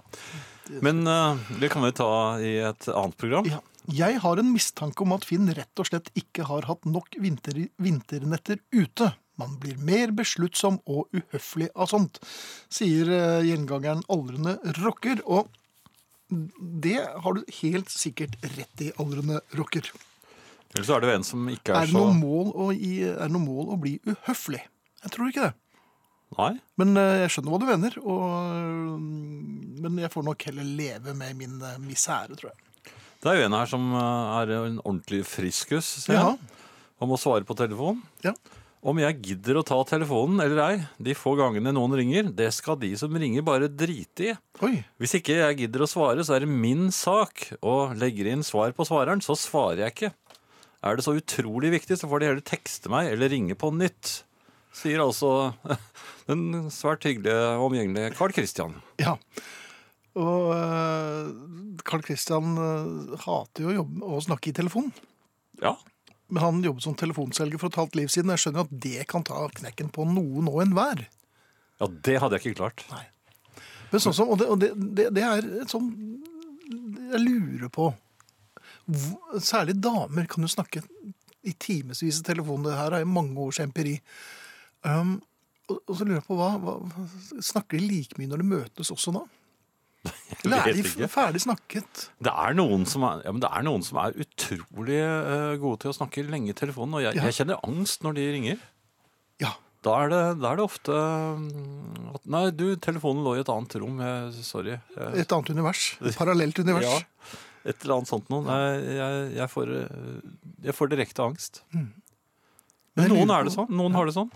[0.86, 3.50] Men uh, det kan vi ta i et annet program.
[3.50, 3.64] Ja.
[3.90, 7.58] Jeg har en mistanke om at Finn rett og slett ikke har hatt nok vinter,
[7.82, 9.10] vinternetter ute.
[9.40, 12.20] Man blir mer besluttsom og uhøflig av sånt,
[12.70, 15.24] sier eh, gjengangeren aldrende rocker.
[15.26, 15.50] Og
[16.30, 19.90] det har du helt sikkert rett i, aldrende rocker.
[20.76, 22.12] Eller så er det jo en som ikke Er er så er
[23.24, 24.62] det noe mål å bli uhøflig?
[25.04, 25.56] Jeg tror ikke det.
[26.38, 26.52] Nei.
[26.78, 31.16] Men eh, jeg skjønner hva du mener, og, mm, men jeg får nok heller leve
[31.18, 32.94] med min eh, misere, tror jeg.
[33.20, 36.56] Det er jo en her som eh, er en ordentlig friskus, ser jeg.
[37.00, 38.02] Og må svare på telefon.
[38.26, 38.36] Ja.
[38.80, 42.78] Om jeg gidder å ta telefonen eller ei, de få gangene noen ringer, det skal
[42.80, 44.36] de som ringer bare drite i.
[44.64, 47.50] Oi, Hvis ikke jeg gidder å svare, så er det min sak.
[47.60, 50.14] Og legger inn svar på svareren, så svarer jeg ikke.
[50.88, 54.22] Er det så utrolig viktig, så får de heller tekste meg eller ringe på nytt.
[54.76, 55.54] Sier altså
[56.30, 58.78] den svært hyggelige og omgjengelige Carl Christian.
[59.02, 59.18] ja.
[60.20, 61.30] Og uh,
[61.88, 64.90] Carl Christian uh, hater jo å, jobbe, å snakke i telefon.
[65.62, 65.76] Ja,
[66.28, 68.34] Men han jobbet som telefonselger for et halvt liv siden.
[68.34, 71.06] Jeg skjønner at det kan ta knekken på noen og enhver.
[71.80, 72.84] ja det hadde jeg ikke klart.
[73.92, 75.88] Men sånn som, og det, og det, det, det er et sånn
[77.10, 77.88] Jeg lurer på
[79.42, 80.84] Særlig damer kan jo snakke
[81.46, 82.68] i timevis i telefonen.
[82.68, 83.96] Det her er mange års empiri.
[84.88, 85.18] Um,
[85.70, 86.78] og, og så lurer jeg på hva, hva
[87.44, 89.26] Snakker de like mye når de møtes også da?
[90.46, 92.06] Eller er de ferdig snakket?
[92.24, 95.82] Det er noen som er, ja, men det er, noen som er utrolig eh, gode
[95.84, 97.26] til å snakke lenge i telefonen, og jeg, Ja.
[97.28, 98.62] jeg kjenner angst når de ringer.
[99.44, 99.52] Ja.
[99.84, 103.52] Da er det, da er det ofte mm, at Nei, du, telefonen lå i et
[103.52, 104.00] annet rom.
[104.04, 104.74] Jeg, sorry.
[104.96, 105.86] Jeg, Et annet univers.
[106.18, 106.88] Parallelt univers.
[107.60, 108.40] Ja, et eller annet sånt noe.
[108.48, 108.60] Nei,
[108.96, 110.20] jeg, jeg, får, eh,
[110.64, 111.60] jeg får direkte angst.
[111.76, 111.90] Men
[112.96, 113.68] Men noen er det sånn.
[113.76, 114.32] Noen har det sånn.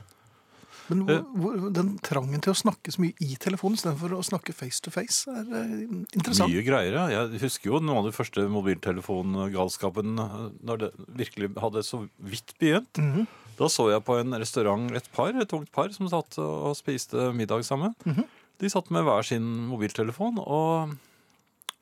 [0.91, 1.21] Men Eh.
[1.39, 4.81] hvor, hvor, den trangen til å snakke så mye i telefonen istedenfor å snakke face
[4.83, 6.51] to face, er eh, interessant.
[6.51, 7.05] Mye greier, ja.
[7.13, 10.91] Jeg husker jo noe av den første mobiltelefongalskapen eh, når det
[11.23, 12.99] virkelig hadde så vidt begynt.
[12.99, 13.27] Mhm.
[13.53, 17.29] Da så jeg på en restaurant et par, et ungt par som satt og spiste
[17.37, 17.93] middag sammen.
[18.03, 18.25] Mhm.
[18.59, 20.95] De satt med hver sin mobiltelefon og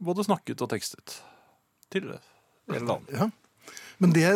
[0.02, 1.22] både snakket og tekstet.
[1.92, 3.08] Til en eller annen.
[3.12, 3.30] Ja.
[4.02, 4.30] Men det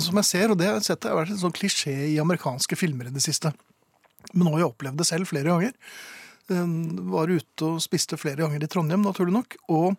[0.00, 2.20] som jeg ser, og det har jeg sett, det har vært en sånn klisjé i
[2.22, 3.52] amerikanske filmer i det siste.
[4.32, 5.76] Men nå har jeg opplevd det selv flere ganger.
[6.50, 6.74] Eh,
[7.14, 9.56] Var ute og spiste flere ganger i Trondheim, naturlig nok.
[9.74, 9.96] Og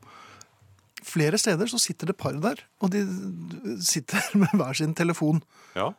[1.04, 3.02] flere steder så sitter det par der, og de
[3.82, 5.42] sitter med hver sin telefon.
[5.76, 5.92] Ja.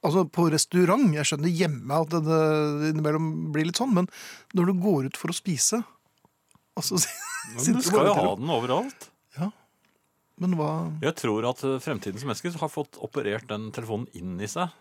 [0.00, 1.10] Altså på restaurant.
[1.12, 2.38] Jeg skjønner hjemme at det,
[2.92, 4.08] innimellom blir litt sånn, men
[4.56, 5.82] når du går ut for å spise
[6.78, 6.96] altså,
[7.52, 9.10] Men du skal jo ha den overalt.
[9.36, 9.50] Ja.
[10.42, 10.70] Men hva
[11.04, 14.72] Jeg tror at fremtidens mennesker har fått operert den telefonen inn i seg.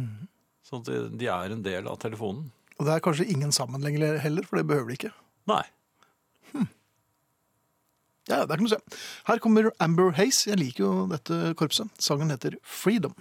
[0.00, 0.24] Mhm.
[0.64, 0.86] Sånn at
[1.18, 2.50] de- er en del av telefonen.
[2.78, 5.12] Og det er kanskje ingen sammen lenger heller, for det behøver de ikke.
[5.46, 5.62] Nei.
[8.26, 8.78] Ja, der kan du se.
[9.28, 10.46] Her kommer Amber Haze.
[10.48, 11.90] Jeg liker jo dette korpset.
[12.00, 13.12] Sangen heter Freedom.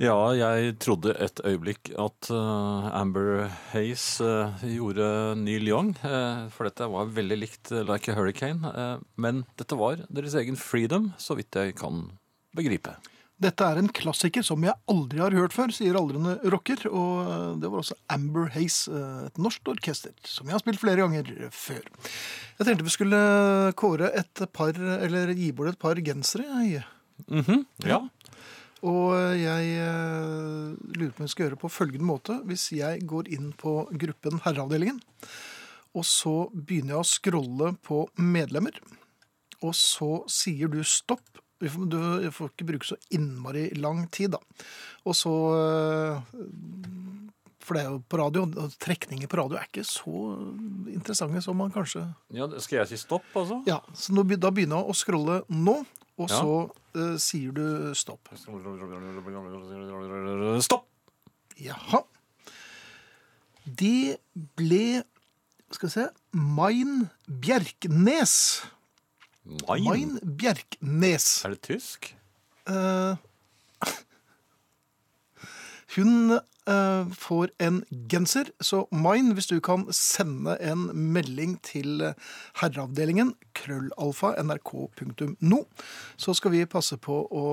[0.00, 6.64] Ja, jeg trodde et øyeblikk at uh, Amber Hayes uh, gjorde Neil Young, Uh, for
[6.64, 8.64] dette var veldig likt eh, Like a Hurricane.
[8.72, 12.06] eh, men dette var deres egen Freedom, så vidt jeg kan
[12.56, 12.94] begripe.
[13.40, 16.82] Dette er en klassiker som jeg aldri har hørt før, sier aldrende rocker.
[16.88, 21.04] Og eh, det var også Amber eh, et norsk orkester, som jeg har spilt flere
[21.04, 21.84] ganger før.
[22.56, 23.20] Jeg tenkte vi skulle
[23.80, 26.48] kåre et par, eller gi bort et par gensere.
[26.64, 26.84] jeg.
[27.28, 27.98] Mhm, Ja,
[28.86, 32.38] Og jeg eh, lurer på om jeg skal gjøre på følgende måte.
[32.48, 35.00] Hvis jeg går inn på gruppen Herreavdelingen,
[35.98, 38.76] og så begynner jeg å scrolle på medlemmer,
[39.60, 41.26] og så sier du stopp.
[41.60, 41.98] Du
[42.32, 44.40] får ikke bruke så innmari lang tid, da.
[45.04, 46.44] Og så eh,
[47.60, 50.14] For det er jo på radio, og trekninger på radio er ikke så
[50.88, 53.60] interessante som man kanskje ja, Skal jeg si stopp, altså?
[53.68, 55.76] Ja, så nå, da begynner jeg å scrolle nå,
[56.20, 56.40] og Ja.
[56.40, 56.54] så
[57.00, 57.64] eh, sier du
[57.96, 58.28] stopp.
[60.60, 60.86] Stopp!
[61.60, 62.02] Jaha.
[63.64, 64.18] Det
[64.56, 65.02] ble
[65.70, 68.32] Skal vi se Main Bjerknes.
[69.68, 69.84] Main.
[69.86, 71.28] Main Bjerknes.
[71.46, 72.08] Er det tysk?
[72.66, 73.14] Eh,
[75.96, 76.40] hun
[77.16, 77.80] får en
[78.10, 82.28] genser, så Main, hvis du kan sende en melding til eh,
[82.60, 85.60] herreavdelingen, krøllalfa, nrk.no,
[86.20, 87.44] så skal vi passe på å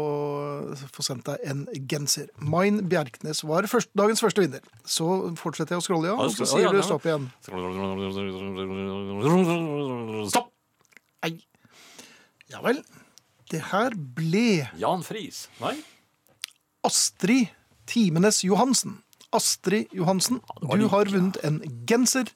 [0.94, 2.30] få sendt deg en genser.
[2.38, 4.64] Main Bjerknes var først, dagens første vinner.
[4.86, 7.30] Så fortsetter jeg å scrolle, ja, og så sier du stopp igjen.
[10.32, 10.54] Stopp!
[11.26, 11.34] Nei.
[12.52, 12.84] Ja vel.
[13.52, 15.48] Det her ble Jan Friis.
[15.64, 15.78] Nei?
[16.88, 17.48] Astrid
[17.88, 19.00] Timenes Johansen.
[19.36, 21.60] Astrid Johansen, du har vunnet en
[21.90, 22.30] genser.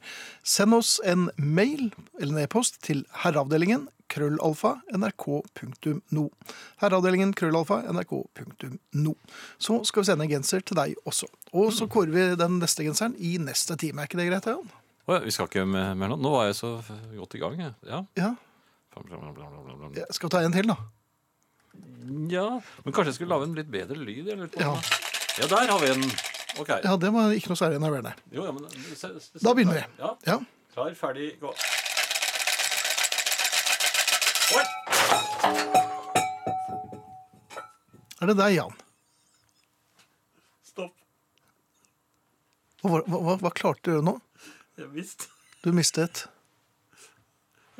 [0.43, 6.25] Send oss en mail eller en e-post til herreavdelingen krøllalfa nrk.no.
[6.83, 9.13] Herreavdelingen krøllalfa nrk.no.
[9.57, 11.29] Så skal vi sende en genser til deg også.
[11.55, 14.03] Og så kårer vi den neste genseren i neste time.
[14.03, 14.71] Er ikke det greit, Jan?
[15.07, 16.17] Å, Vi skal ikke mer nå.
[16.19, 16.73] Nå var jeg så
[17.15, 17.55] godt i gang.
[17.59, 17.73] jeg.
[17.87, 18.03] Ja.
[18.19, 18.33] Ja.
[19.95, 20.75] Jeg skal ta en til, da.
[22.35, 22.45] ja.
[22.83, 24.27] Men kanskje jeg skulle lage en litt bedre lyd?
[24.27, 24.51] Eller?
[24.59, 24.75] Ja.
[25.39, 26.05] ja, der har vi en.
[26.59, 26.67] Ok.
[26.83, 28.13] Ja, Det var ikke noe særlig enerverende.
[28.31, 29.85] Jo, ja, men, se, se, Da begynner vi.
[30.01, 30.11] Ja.
[30.27, 30.37] Ja.
[30.73, 31.53] Klar, ferdig, gå.
[34.57, 34.65] Oi!
[38.21, 38.75] Er det deg, Jan?
[40.67, 40.93] Stopp.
[42.83, 44.15] Hva, hva, hva, hva klarte du å gjøre nå?
[44.81, 45.27] Jeg mistet
[45.63, 46.25] Du mistet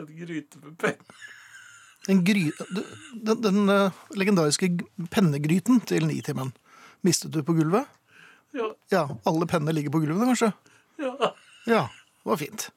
[0.02, 0.98] en gryte med penn.
[2.10, 2.48] en gry...
[2.74, 2.88] du-
[3.22, 6.50] Den, den eh, legendariske g- pennegryten til Nitimen.
[7.06, 7.86] Mistet du på gulvet?
[8.58, 10.52] Ja, Ja, alle pennene ligger på gulvet, kanskje?
[11.00, 11.34] ja.
[11.70, 11.82] Ja,
[12.24, 12.70] det var fint.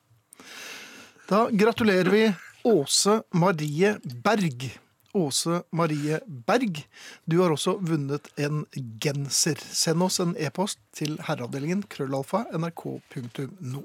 [1.28, 2.24] Da gratulerer vi
[2.68, 4.66] Åse Marie Berg.
[5.14, 6.82] Åse Marie Berg,
[7.24, 8.64] du har også vunnet en
[9.00, 9.56] genser.
[9.60, 13.84] Send oss en e-post til herreavdelingen krøllalfa nrk.no.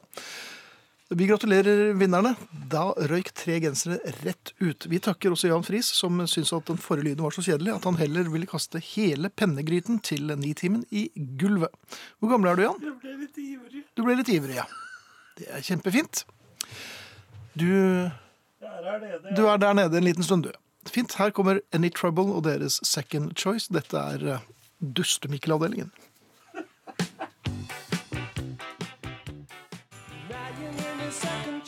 [1.10, 2.36] Vi gratulerer vinnerne.
[2.70, 4.86] Da røyk tre gensere rett ut.
[4.86, 7.88] Vi takker også Jan Friis, som syntes at den forrige lyden var så kjedelig at
[7.90, 11.08] han heller ville kaste hele pennegryten til Nitimen i
[11.42, 11.74] gulvet.
[12.20, 12.86] Hvor gammel er du, Jan?
[12.86, 13.82] Jeg ble litt ivrig.
[13.98, 14.68] Du ble litt ivrig, ja.
[15.40, 16.22] Det er kjempefint.
[17.58, 17.66] Du,
[19.34, 20.54] du er der nede en liten stund, du.
[20.86, 21.18] Fint.
[21.18, 23.74] Her kommer Any Trouble og deres Second Choice.
[23.74, 24.46] Dette er uh,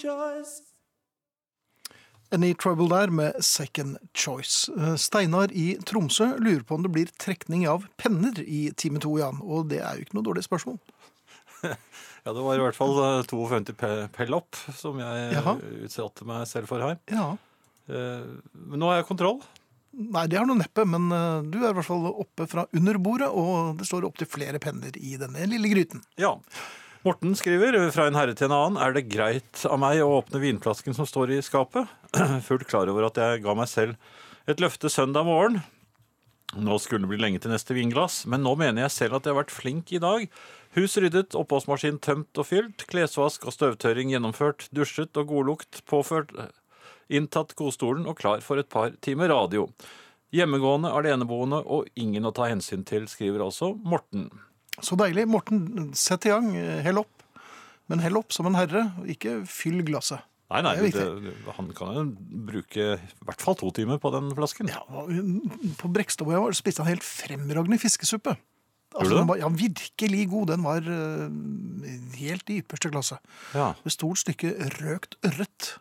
[0.01, 0.67] Dustemikkel-avdelingen.
[2.33, 4.69] Any Trouble der med Second Choice.
[4.77, 9.17] Eh, Steinar i Tromsø lurer på om det blir trekning av penner i time to,
[9.19, 9.41] Jan.
[9.43, 10.79] Og det er jo ikke noe dårlig spørsmål.
[12.21, 13.73] Ja, det var i hvert fall eh, 52
[14.13, 15.55] pell opp som jeg Jaha.
[15.57, 16.99] eh, utsatte meg selv for her.
[17.09, 17.31] Ja.
[17.89, 19.39] Eh, Men nå har jeg kontroll.
[19.97, 22.99] Nei, det har du neppe, men eh, du er i hvert fall oppe fra under
[23.01, 26.03] bordet, og det står opptil flere penner i denne lille gryten.
[26.21, 26.35] Ja.
[27.01, 28.75] Morten skriver fra en herre til en annen.
[28.77, 31.89] Er det greit av meg å åpne vinflasken som står i skapet?
[32.45, 33.97] Fullt klar over at jeg ga meg selv
[34.45, 35.63] et løfte søndag morgen.
[36.61, 39.33] Nå skulle det bli lenge til neste vinglass, men nå mener jeg selv at jeg
[39.33, 40.27] har vært flink i dag.
[40.77, 46.35] Hus ryddet, oppvaskmaskin tømt og fylt, klesvask og støvtørring gjennomført, dusjet og godlukt påført,
[47.09, 49.65] inntatt godstolen og klar for et par timer radio.
[50.37, 54.29] Hjemmegående, aleneboende og ingen å ta hensyn til, skriver altså Morten.
[54.79, 55.27] Så deilig.
[55.29, 56.53] Morten, sett i gang.
[56.55, 57.25] Hell opp.
[57.91, 60.23] Men hell opp som en herre, ikke fyll glasset.
[60.51, 62.01] Nei, nei, Det det, han kan jo
[62.49, 64.67] bruke i hvert fall to timer på den flasken.
[64.71, 64.83] Ja,
[65.79, 68.35] på Brekstad hvor jeg var, spiste han helt fremragende fiskesuppe.
[68.91, 70.49] Altså, den var, ja, virkelig god.
[70.51, 71.31] Den var uh,
[72.19, 73.21] helt i ypperste klasse.
[73.55, 73.69] Ja.
[73.87, 75.75] Et stort stykke røkt ørret.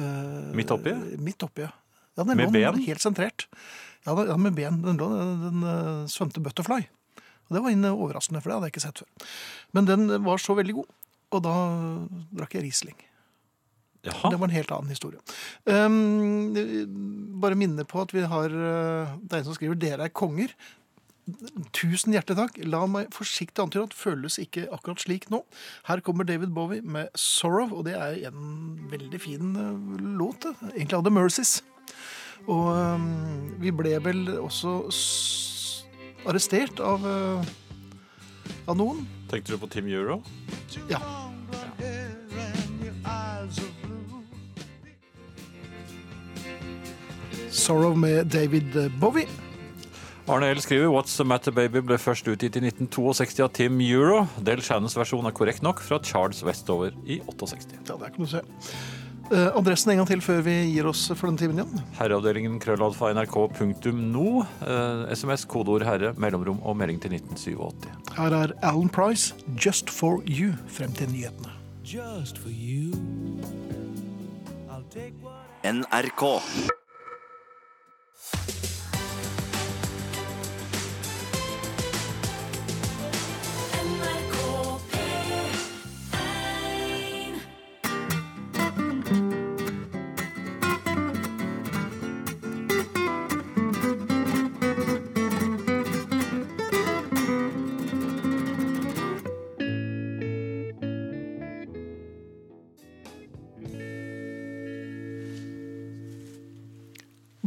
[0.00, 0.96] Uh, Midt oppi?
[1.22, 1.70] Midt oppi, ja.
[2.18, 2.80] ja den Med lå ben?
[2.88, 3.46] Helt sentrert.
[4.08, 4.82] Ja, den, ja med ben.
[4.82, 5.06] Den, lå,
[5.44, 6.82] den eh, svømte butterfly.
[7.50, 9.30] Og det var inn overraskende, for det hadde jeg ikke sett før.
[9.74, 10.98] Men den var så veldig god.
[11.30, 11.54] Og da
[12.30, 12.98] drakk jeg Riesling.
[14.06, 14.30] Jaha.
[14.32, 15.20] Det var en helt annen historie.
[15.68, 16.54] Um,
[17.42, 20.54] bare minne på at vi har uh, Det er en som skriver 'Dere er konger'.
[21.76, 22.56] Tusen hjertelig takk.
[22.64, 25.44] La meg forsiktig antyde at føles ikke akkurat slik nå.
[25.86, 30.48] Her kommer David Bowie med 'Sorrow', og det er en veldig fin uh, låt.
[30.72, 31.60] Egentlig av The Mercies.
[32.48, 34.88] Og um, vi ble vel også
[36.28, 37.44] arrestert av, uh,
[38.66, 39.04] av noen.
[39.30, 40.20] Tenkte du på Team Euro?
[40.90, 41.00] Ja.
[47.50, 49.28] Sorrow med David Bowie.
[50.30, 54.20] Arne L skriver What's the Matter Baby ble først utgitt i 1962 av Team Euro.
[54.46, 57.80] Del Shannons versjon er korrekt nok fra Charles Westover i 68.
[57.88, 58.42] Ja, det er ikke noe å se.
[59.30, 61.84] Eh, adressen en gang til før vi gir oss for denne timen igjen.
[62.00, 64.26] Herreavdelingen krøllalfa nrk.no.
[64.66, 67.86] Eh, SMS, kodeord 'herre', mellomrom og melding til 1987.
[68.16, 71.54] Her er Alan Price, 'Just for You', frem til nyhetene.
[71.84, 72.90] Just for you.
[75.64, 76.79] NRK.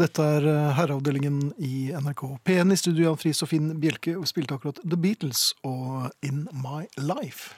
[0.04, 4.26] Dette er eh, herreavdelingen i NRK P1 i studio, Jan Friis og Finn Bjelke, og
[4.28, 7.54] spilte akkurat The Beatles og In My Life.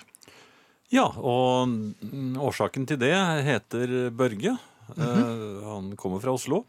[0.93, 3.15] Ja, og mm, årsaken til det
[3.47, 4.53] heter Børge.
[4.93, 6.67] Eh, han kommer fra Oslo.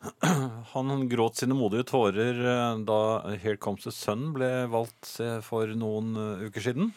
[0.70, 3.00] Han gråt sine modige tårer eh, da
[3.34, 6.14] Here Comes the Sun ble valgt for noen
[6.46, 6.94] uker siden.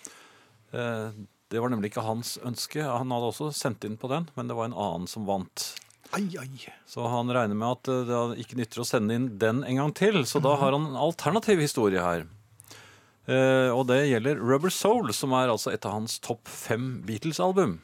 [0.71, 2.85] Det var nemlig ikke hans ønske.
[2.85, 5.73] Han hadde også sendt inn på den, men det var en annen som vant.
[6.13, 6.67] Ai, ai.
[6.85, 9.93] Så han regner med at eh, det ikke nytter å sende inn den en gang
[9.97, 10.21] til.
[10.29, 12.27] Så da har han en alternativ historie her.
[13.25, 17.79] Eh, og det gjelder Rubber Soul, som er altså et av hans topp fem Beatles-album.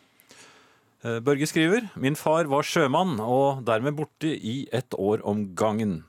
[1.02, 6.04] Eh, Børge skriver Min far var sjømann og dermed borte i ett år om gangen.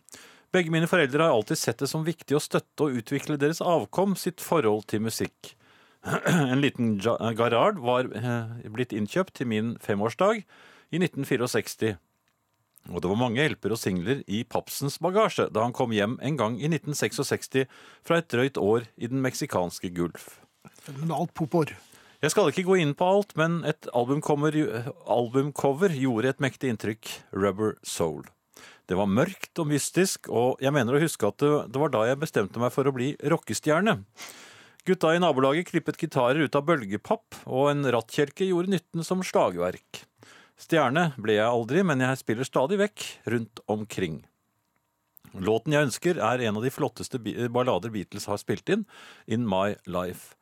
[0.51, 4.17] Begge mine foreldre har alltid sett det som viktig å støtte og utvikle deres avkom
[4.19, 5.55] sitt forhold til musikk.
[6.51, 10.43] En liten Garard var eh, blitt innkjøpt til min femårsdag
[10.91, 11.95] i 1964.
[12.89, 16.39] Og det var mange hjelper og singler i Papsens bagasje da han kom hjem en
[16.41, 17.69] gang i 1966
[18.07, 20.41] fra et drøyt år i den meksikanske Gulf.
[20.81, 21.77] Fenomenalt popår.
[22.21, 24.57] Jeg skal ikke gå inn på alt, men et albumcover,
[25.09, 27.09] albumcover gjorde et mektig inntrykk.
[27.33, 28.27] Rubber Soul.
[28.91, 32.03] Det var mørkt og mystisk, og jeg mener å huske at det, det var da
[32.09, 34.01] jeg bestemte meg for å bli rockestjerne.
[34.89, 40.03] Gutta i nabolaget klippet gitarer ut av bølgepapp, og en rattkjelke gjorde nytten som slagverk.
[40.61, 44.19] Stjerne ble jeg aldri, men jeg spiller stadig vekk rundt omkring.
[45.33, 47.21] Låten jeg ønsker, er en av de flotteste
[47.55, 48.85] ballader Beatles har spilt inn,
[49.31, 50.35] In My Life.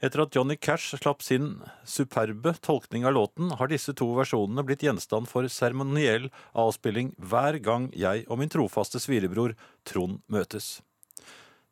[0.00, 1.58] Etter at Johnny Cash slapp sin
[1.88, 7.88] superbe tolkning av låten, har disse to versjonene blitt gjenstand for seremoniell avspilling hver gang
[7.96, 9.56] jeg og min trofaste svirebror
[9.88, 10.78] Trond møtes.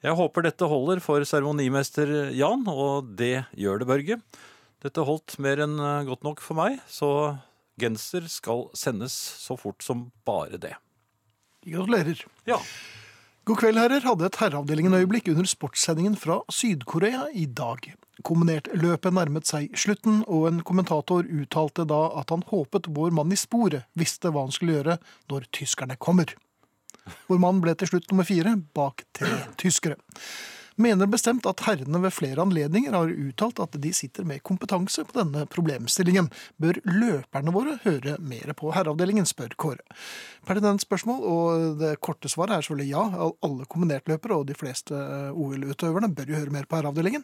[0.05, 4.21] Jeg håper dette holder for seremonimester Jan, og det gjør det, Børge.
[4.85, 7.37] Dette holdt mer enn godt nok for meg, så
[7.81, 10.75] genser skal sendes så fort som bare det.
[11.65, 12.21] Gratulerer.
[12.49, 12.61] Ja.
[13.45, 14.05] God kveld, herrer.
[14.05, 17.91] Hadde et herreavdelingen-øyeblikk under sportssendingen fra Syd-Korea i dag.
[18.25, 23.39] Kombinertløpet nærmet seg slutten, og en kommentator uttalte da at han håpet vår mann i
[23.41, 24.99] sporet visste hva han skulle gjøre
[25.33, 26.33] når tyskerne kommer.
[27.29, 29.99] Vår mann ble til slutt nummer fire, bak tre tyskere.
[30.77, 35.15] Mener bestemt at herrene ved flere anledninger har uttalt at de sitter med kompetanse på
[35.15, 36.27] denne problemstillingen.
[36.59, 39.85] Bør løperne våre høre mer på herreavdelingen, spør Kåre.
[40.45, 43.29] Pertinent spørsmål, og det korte svaret er selvfølgelig ja.
[43.47, 47.23] Alle kombinertløpere og de fleste eh, OL-utøverne bør jo høre mer på herreavdelingen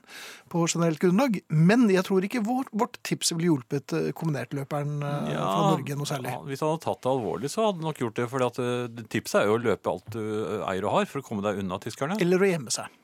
[0.53, 1.41] på generelt grunnlag.
[1.51, 5.99] Men jeg tror ikke vår, vårt tips ville hjulpet eh, kombinertløperen eh, Ja, fra Norge
[5.99, 6.37] noe særlig.
[6.37, 8.31] ja, Hvis han hadde tatt det alvorlig, så hadde han nok gjort det.
[8.31, 10.23] For tipset er jo å løpe alt du
[10.71, 12.21] eier og har for å komme deg unna tyskerne.
[12.23, 13.00] Eller å gjemme seg.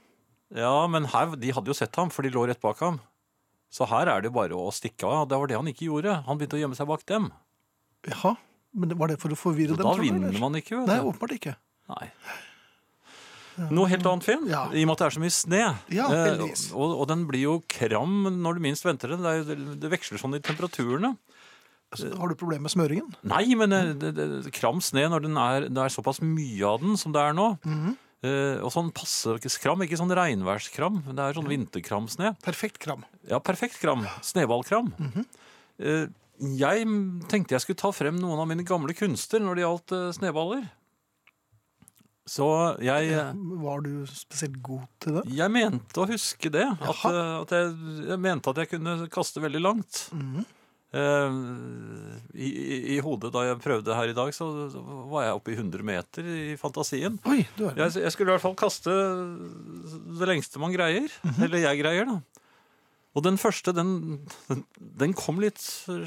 [0.55, 3.01] Ja, men her, de hadde jo sett ham, for de lå rett bak ham.
[3.73, 5.27] Så her er det bare å stikke av.
[5.29, 6.21] Det var det han ikke gjorde.
[6.29, 7.31] Han begynte å gjemme seg bak dem.
[8.07, 8.37] Jaha,
[8.79, 9.89] men var det for å forvirre Så dem?
[9.89, 10.41] da vinner eller?
[10.41, 10.79] man ikke.
[10.79, 11.57] vet Nei, åpenbart ikke.
[11.91, 12.11] Nei.
[13.73, 14.45] Noe helt annet, Finn.
[14.53, 14.67] Ja.
[14.69, 15.61] I og med at det er så mye sne.
[15.97, 16.43] Ja, Eh,
[16.77, 19.19] og, og den blir jo kram når du minst venter det.
[19.25, 21.15] Det, er, det veksler sånn i temperaturene.
[21.95, 23.15] Altså, Har du problemer med smøringen?
[23.25, 26.83] Nei, men eh, det, det, kram sne når den er, det er såpass mye av
[26.85, 27.55] den som det er nå.
[27.65, 27.95] Mhm.
[27.97, 28.03] Eh,
[28.63, 31.03] og sånn passe kram, ikke sånn regnværskram.
[31.09, 32.35] Det er sånn vinterkramsne.
[32.45, 33.05] Perfekt kram.
[33.29, 34.07] Ja, perfekt kram.
[34.23, 34.93] Snøballkram.
[34.99, 36.11] Mm -hmm.
[36.59, 36.87] jeg
[37.29, 40.13] tenkte jeg skulle ta frem noen av mine gamle kunster når det gjaldt sneballer.
[40.13, 40.69] snøballer.
[42.27, 43.15] Så jeg,
[43.63, 45.23] Var du spesielt god til det?
[45.31, 46.67] jeg mente å huske det.
[46.83, 47.75] At, eh, at jeg,
[48.09, 50.09] jeg mente at jeg kunne kaste veldig langt.
[50.13, 50.45] Mm Eh,
[50.95, 54.47] i, i, I hodet da jeg prøvde her i dag, så
[55.11, 57.19] var jeg oppe i 100 meter i fantasien.
[57.29, 58.95] Oi, du er Jeg, jeg skulle i hvert fall kaste
[60.21, 61.09] det lengste man greier.
[61.41, 62.21] Eller jeg greier, da.
[63.17, 63.95] Og den første, den,
[64.51, 64.63] den,
[65.01, 65.61] den kom litt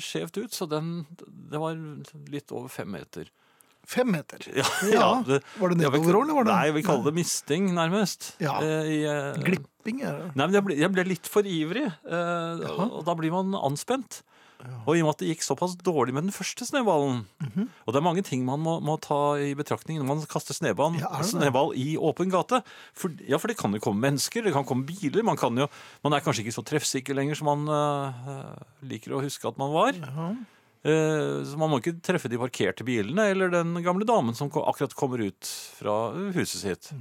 [0.04, 1.78] skjevt ut, så den Det var
[2.30, 3.32] litt over fem meter.
[3.90, 4.44] Fem meter.
[4.54, 7.72] Ja, Ja, det- var det nedover òg, eller var det- Nei, vi kaller det misting,
[7.74, 8.36] nærmest.
[8.44, 8.60] Ja.
[8.62, 10.28] Eh, i, eh, Glipping er det.
[10.38, 14.22] Nei, men jeg ble, jeg ble litt for ivrig, eh, og da blir man anspent.
[14.60, 17.70] Og i og med at det gikk såpass dårlig med den første snøballen Mhm.
[17.88, 20.98] Og det er mange ting man må, må ta i betraktning når man kaster snøball,
[21.00, 21.30] Ja, det?
[21.32, 22.60] snøball i åpen gate.
[22.94, 25.24] For, ja, for det kan jo komme mennesker, det kan komme biler.
[25.24, 25.68] Man, kan jo,
[26.04, 29.72] man er kanskje ikke så treffsikker lenger som man uh, liker å huske at man
[29.72, 29.94] var.
[30.84, 34.94] Eh, så man må ikke treffe de parkerte bilene eller den gamle damen som akkurat
[34.96, 35.50] kommer ut
[35.80, 36.92] fra huset sitt.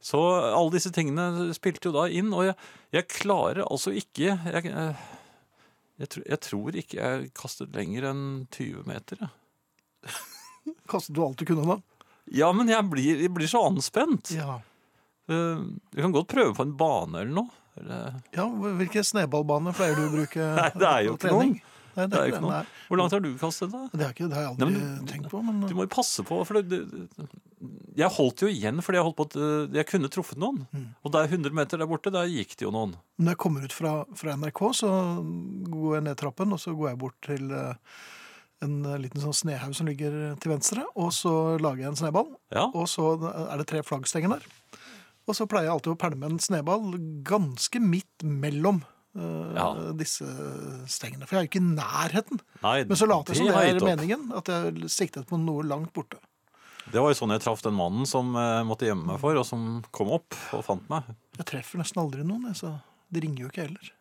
[0.00, 0.16] Så
[0.56, 2.54] alle disse tingene spilte jo da inn, og jeg,
[2.96, 5.08] jeg klarer altså ikke jeg, eh,
[6.00, 8.24] jeg, tro, jeg tror ikke jeg kastet lenger enn
[8.56, 9.20] 20 meter.
[9.20, 9.30] Ja.
[10.90, 11.78] Kastet du alt du kunne da?
[12.30, 14.30] Ja, men jeg blir, jeg blir så anspent.
[14.36, 14.58] Ja.
[15.30, 17.56] Uh, Vi kan godt prøve på en bane eller noe.
[17.80, 21.52] Eller, ja hvilke snøballbane pleier du å bruke Nei, det er jo ikke trening?
[21.54, 21.66] noen.
[21.96, 22.42] Nei, det er jo ikke det.
[22.46, 22.58] noe.
[22.88, 23.80] Hvor langt har du kastet, da?
[23.92, 25.92] Det, er ikke, det har jeg Nei, aldri men- tenkt på, men Du må jo
[25.94, 27.26] passe på, for det, det,
[27.96, 30.62] jeg holdt jo igjen fordi jeg holdt på at eh, jeg kunne truffet noen.
[30.70, 30.86] Mm.
[31.04, 32.94] Og der 100 meter der borte, der gikk det jo noen.
[33.18, 34.90] når jeg kommer ut fra, fra NRK, så
[35.70, 37.74] går jeg ned trappen, og så går jeg bort til eh,
[38.62, 42.30] en eh, liten sånn snehaug som ligger til venstre, og så lager jeg en sneball,
[42.54, 44.46] Ja, og så er det tre flaggstenger der.
[45.28, 49.64] Og så pleier jeg alltid å pælme en sneball ganske midt mellom Uh, Ja.
[49.98, 50.22] disse
[50.86, 52.38] stengene, for jeg er jo ikke i nærheten.
[52.62, 55.90] nei, Men så later jeg som det er meningen, at jeg siktet på noe langt
[55.92, 56.20] borte.
[56.90, 59.46] Det var jo sånn jeg traff den mannen som eh, måtte gjemme meg for, og
[59.46, 61.08] som kom opp og fant meg.
[61.38, 62.72] Jeg treffer nesten aldri noen, jeg, så
[63.14, 63.92] det ringer jo ikke heller.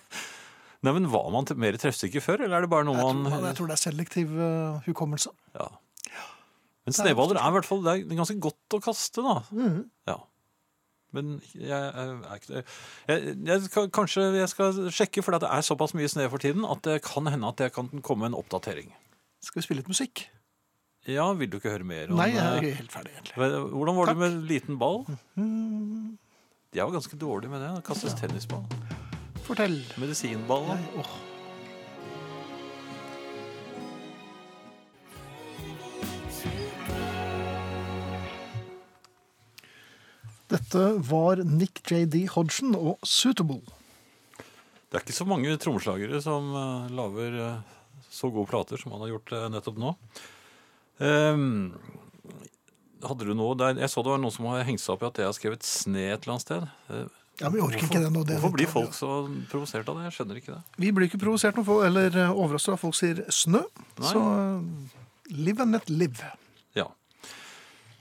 [0.84, 3.46] Nei, men Var man mer treffsikker før, eller er det bare noe Jeg tror, man
[3.50, 5.32] jeg tror det er selektiv eh, hukommelse.
[5.58, 5.70] ja.
[6.88, 9.34] Men snøballer er i hvert fall det er ganske godt å kaste, da.
[9.52, 9.82] Mhm.
[10.08, 10.14] Ja.
[11.12, 12.62] Men jeg er ikke.
[13.10, 16.64] Jeg, jeg skal, kanskje jeg skal sjekke, for det er såpass mye snø for tiden
[16.66, 18.88] at det kan hende at det kan komme en oppdatering.
[19.44, 20.24] Skal vi spille litt musikk?
[21.08, 23.36] Ja, vil du ikke høre mer om Nei, jeg er er helt ferdig, egentlig.
[23.72, 24.18] Hvordan var Takk.
[24.18, 25.04] det med liten ball?
[26.76, 27.70] Jeg var ganske dårlig med det.
[27.78, 28.66] Det kastes tennisball.
[29.46, 29.80] Fortell.
[29.98, 30.68] Medisinball.
[30.68, 31.18] Nei, åh.
[40.50, 42.26] Dette var Nick J.D.
[42.34, 43.62] Hodgson og Suitable.
[44.90, 47.76] Det er ikke så mange trommeslagere som uh, lager eh,
[48.10, 49.92] så gode plater som han har gjort eh, nettopp nå.
[51.00, 51.72] Ehm,
[53.06, 53.78] hadde du noe der?
[53.80, 55.64] Jeg så det var noen som har hengt seg opp i at jeg har skrevet
[55.66, 56.68] sne et eller annet sted.
[56.92, 57.08] Eh,
[57.40, 58.20] Ja, men vi orker ikke det nå.
[58.28, 59.10] Det Hvorfor blir folk så
[59.48, 60.10] provosert av det?
[60.10, 60.62] Jeg skjønner ikke det.
[60.82, 63.62] Vi blir ikke provosert noe, eller eh, overrasket når folk sier snø.
[63.96, 64.10] Nei.
[64.10, 66.28] Så eh, live and let live.
[66.76, 66.90] Ja.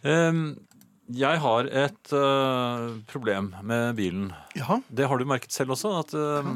[0.04, 0.58] Um,
[1.16, 4.28] jeg har et uh, problem med bilen.
[4.60, 4.82] Jaha.
[4.92, 6.52] Det har du merket selv også, at eh,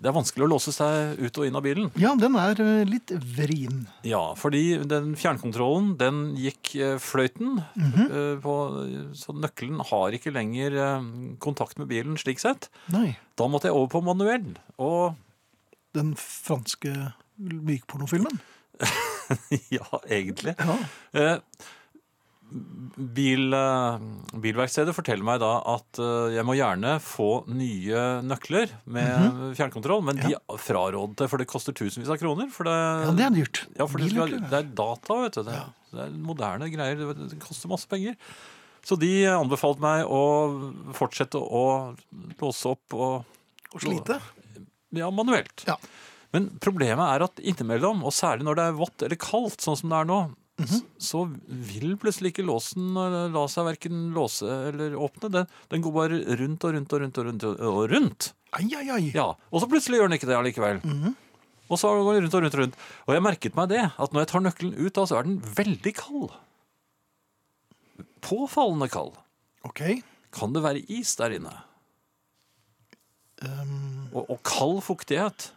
[0.00, 1.90] det er vanskelig å låse seg ut og inn av bilen.
[2.00, 3.82] Ja, den er eh, litt vrien.
[4.06, 8.40] Ja, fordi den fjernkontrollen, den gikk eh, fløyten, Mm -hmm.
[8.40, 8.54] på,
[9.14, 10.72] så nøkkelen har ikke lenger
[11.38, 12.68] kontakt med bilen slik sett.
[12.88, 13.16] Nei.
[13.36, 15.14] Da måtte jeg over på manuell, og
[15.92, 18.40] Den franske mykpornofilmen.
[19.76, 20.54] ja, egentlig.
[20.58, 20.76] Ja.
[21.12, 21.36] Eh,
[22.50, 24.02] bil, eh,
[24.42, 30.20] bilverkstedet forteller meg da at eh, jeg må gjerne få nye nøkler med fjernkontroll, men
[30.20, 32.50] de frarådet det, for det koster tusenvis av kroner.
[32.50, 32.76] Det,
[33.06, 33.62] ja, det er dyrt.
[33.78, 35.42] Ja, for det, det er data, vet du.
[35.48, 35.60] Det,
[35.94, 36.98] det er moderne greier.
[37.00, 38.18] Det, det koster masse penger.
[38.86, 40.22] Så de anbefalte meg å
[40.96, 41.64] fortsette å
[42.40, 43.36] låse opp og
[43.70, 44.16] Og slite.
[44.96, 45.62] Ja, manuelt.
[45.68, 45.76] Ja.
[46.34, 49.92] Men problemet er at innimellom, og særlig når det er vått eller kaldt, sånn som
[49.92, 50.18] det er nå,
[50.66, 55.30] S- så vil plutselig ikke låsen eh, la seg verken låse eller åpne.
[55.32, 57.44] Den, den går bare rundt og rundt og rundt og rundt.
[57.70, 58.30] Og rundt.
[58.58, 59.10] Ai, ai, ai.
[59.14, 60.80] Ja, Og så plutselig gjør den ikke det allikevel.
[60.84, 61.16] Mhm.
[61.70, 62.78] Og så går den rundt og rundt og rundt.
[63.06, 65.36] Og jeg merket meg det, at når jeg tar nøkkelen ut, da, så er den
[65.54, 66.32] veldig kald.
[68.26, 69.12] Påfallende kald.
[69.64, 69.82] Ok.
[70.34, 71.52] Kan det være is der inne?
[73.40, 75.52] Um, Og, og kald fuktighet.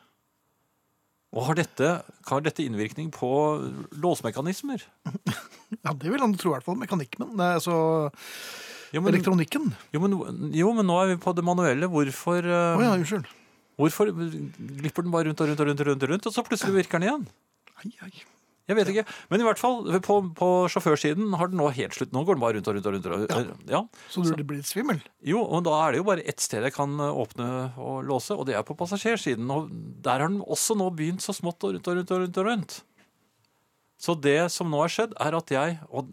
[1.34, 1.88] Og har dette,
[2.30, 3.30] har dette innvirkning på
[3.98, 4.84] låsmekanismer?
[5.86, 6.78] ja, det vil han tro i hvert fall.
[6.78, 7.26] Mekanikken.
[7.42, 7.78] Altså
[8.94, 9.72] Jo men, elektronikken.
[9.96, 10.14] jo, men,
[10.54, 11.90] jo, men nå er vi på det manuelle.
[11.90, 13.26] Hvorfor, Å oh, ja, unnskyld.
[13.82, 16.46] hvorfor glipper den bare rundt og rundt og rundt, og rundt, og rundt, og så
[16.46, 17.26] plutselig virker den igjen?
[17.82, 18.14] Ai, ai.
[18.64, 19.04] Jeg vet ikke.
[19.28, 22.14] Men i hvert fall, på, på sjåførsiden har den nå helt slutt.
[22.16, 23.10] Nå går den bare rundt og rundt og rundt.
[23.12, 23.56] og ja.
[23.74, 23.82] Ja.
[24.14, 25.02] Så du blir litt svimmel?
[25.28, 28.38] Jo, og da er det jo bare ett sted jeg kan eh, åpne og låse,
[28.38, 29.52] og det er på passasjersiden.
[29.52, 29.68] Og
[30.06, 32.40] der har den også nå begynt så smått og rundt og rundt og rundt.
[32.40, 32.80] og rundt.
[34.00, 36.08] Så det som nå har skjedd, er at jeg Og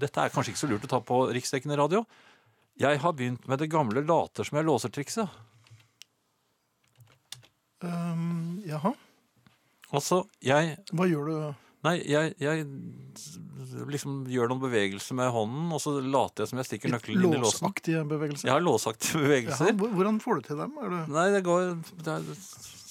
[0.00, 2.04] dette er kanskje ikke så lurt å ta på riksdekkende radio.
[2.80, 5.40] Jeg har begynt med det gamle later som jeg låser-trikset.
[7.84, 8.92] Um, jaha.
[9.92, 11.34] Altså, jeg Hva gjør du?
[11.82, 12.66] Nei, jeg, jeg
[13.90, 17.36] liksom gjør noen bevegelser med hånden, og så later jeg som jeg stikker nøkkelen inn
[17.38, 17.64] i låsen.
[17.64, 18.48] Låsaktige bevegelser.
[18.50, 19.70] Jeg har låsaktige bevegelser.
[19.72, 20.74] Ja, hvordan får du til dem?
[20.76, 21.70] Du, Nei, det går,
[22.04, 22.26] det er,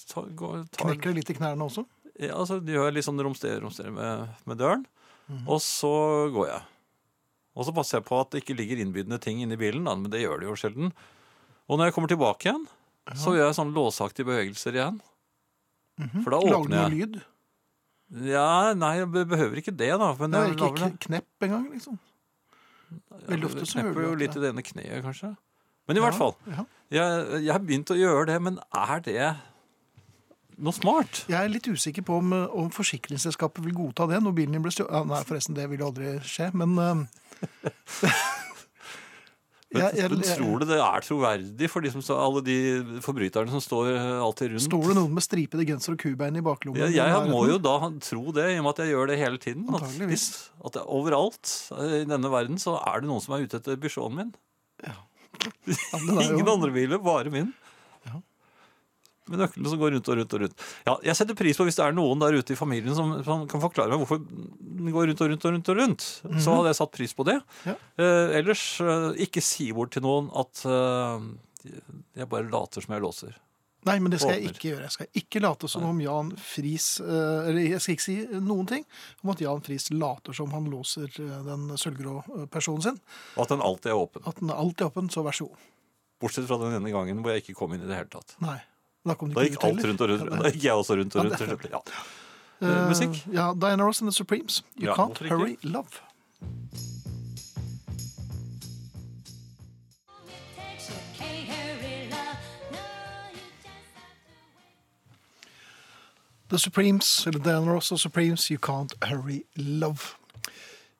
[0.09, 1.85] ta, går tar, knekker det litt i knærne også?
[2.19, 4.87] ja, altså, gjør jeg litt sånn romstere, romstere med, med døren,
[5.29, 5.43] Mhm.
[5.45, 5.89] og så
[6.33, 6.61] går jeg.
[7.53, 10.09] Og så passer jeg på at det ikke ligger innbydende ting inni bilen, da, men
[10.09, 10.89] det gjør det jo sjelden.
[11.69, 12.63] Og når jeg kommer tilbake igjen,
[13.13, 14.97] så gjør jeg sånn låsaktige bevegelser igjen.
[15.99, 17.19] For da Lager du åpner noe lyd?
[18.25, 20.13] Ja, nei, jeg behøver ikke det, da.
[20.17, 21.99] Men Det er jeg ikke lager knepp engang, liksom?
[23.27, 25.35] Veldig ofte så hører du jo litt i det ene kneet, kanskje.
[25.89, 26.33] Men i hvert fall.
[26.49, 26.65] Ja.
[26.89, 29.29] Jeg, jeg har begynt å gjøre det, men er det
[30.59, 31.23] noe smart?
[31.29, 34.73] Jeg er litt usikker på om, om forsikringsselskapet vil godta det når bilen din blir
[34.73, 34.91] stjålet.
[34.97, 37.45] Ja, nei, forresten, det vil aldri skje, men eh,
[39.69, 42.55] Men, jeg, jeg, tror du det er troverdig for de som, alle de
[43.05, 44.63] forbryterne som står eh, alltid rundt?
[44.65, 46.81] Står det noen med stripede genser og kubein i baklommen?
[46.81, 49.41] Jeg, jeg må jo da tro det, i og med at jeg gjør det hele
[49.43, 49.67] tiden.
[49.77, 50.25] At, hvis,
[50.65, 54.23] at overalt eh, i denne verden så er det noen som er ute etter bysjonen
[54.23, 54.33] min.
[54.87, 54.95] Ja,
[55.37, 57.53] er jo- Ingen andre biler, bare min.
[59.29, 60.63] Med nøklene som går rundt og rundt og rundt.
[60.87, 63.43] Ja, jeg setter pris på hvis det er noen der ute i familien som, som
[63.49, 65.69] kan forklare meg hvorfor den går rundt og rundt og rundt.
[65.69, 66.07] og rundt.
[66.41, 67.37] Så hadde jeg satt pris på det.
[67.69, 67.75] Ja.
[68.01, 71.29] Eh, ellers, eh, ikke si bort til noen at eh,
[72.19, 73.37] jeg bare later som jeg låser.
[73.87, 74.87] Nei, men det skal jeg ikke gjøre.
[74.89, 78.67] Jeg skal ikke late som om Jan Friis eh, Eller jeg skal ikke si noen
[78.67, 78.83] ting
[79.23, 82.17] om at Jan Friis later som han låser eh, den sølvgrå
[82.51, 82.99] personen sin.
[83.37, 84.25] Og at den alltid er åpen.
[84.27, 85.69] At den er alltid åpen, så vær så god.
[86.19, 88.35] Bortsett fra den ene gangen hvor jeg ikke kom inn i det hele tatt.
[88.43, 88.57] Nei.
[89.07, 89.87] Da kom Da gikk alt heller.
[89.89, 90.43] rundt og rundt.
[90.43, 91.41] Da gikk jeg også rundt og Ja, rundt.
[91.49, 91.69] rundt.
[91.71, 92.67] Ja.
[92.67, 93.21] Eh, musikk?
[93.33, 94.63] Ja, Diana Ross and the Supremes.
[94.77, 95.87] You Ja, can't hurry love.
[106.49, 110.15] The Supremes, eller Diana Ross og Supremes, You Can't Hurry Love.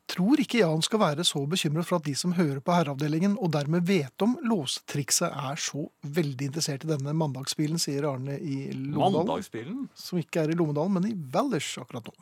[0.10, 3.51] Tror ikke Jan skal være så bekymret for at de som hører på Herreavdelingen, og
[3.53, 9.20] dermed vet om låstrikset, er så veldig interessert i denne mandagsbilen, sier Arne i Lommedalen.
[9.20, 9.84] Mandagsbilen?
[9.93, 12.16] Som ikke er i Lommedalen, men i Valdres akkurat nå.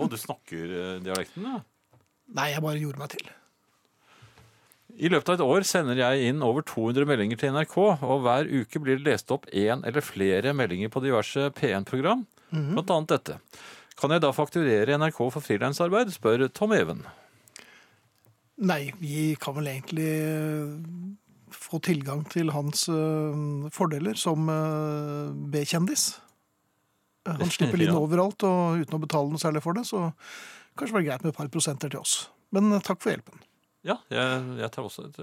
[0.00, 1.60] Og du snakker eh, dialekten, ja?
[2.36, 3.28] Nei, jeg bare gjorde meg til.
[4.96, 8.48] I løpet av et år sender jeg inn over 200 meldinger til NRK, og hver
[8.48, 12.24] uke blir det lest opp én eller flere meldinger på diverse P1-program,
[12.72, 13.36] blant annet dette.
[13.96, 17.00] Kan jeg da fakturere NRK for frilansarbeid, spør Tom Even.
[18.66, 20.76] Nei, vi kan vel egentlig eh,
[21.52, 26.06] få tilgang til hans eh, fordeler som eh, B-kjendis.
[27.28, 30.06] Han slipper inn overalt og uten å betale noe særlig for det, så
[30.76, 32.18] kanskje det var greit med et par prosenter til oss.
[32.56, 33.40] Men takk for hjelpen.
[33.86, 35.18] Ja, jeg, jeg tar også et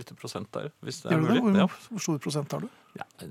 [0.00, 1.42] lite prosent der, hvis det er mulig.
[1.44, 2.68] Hvor, hvor stor prosent har du?
[2.96, 3.06] Ja.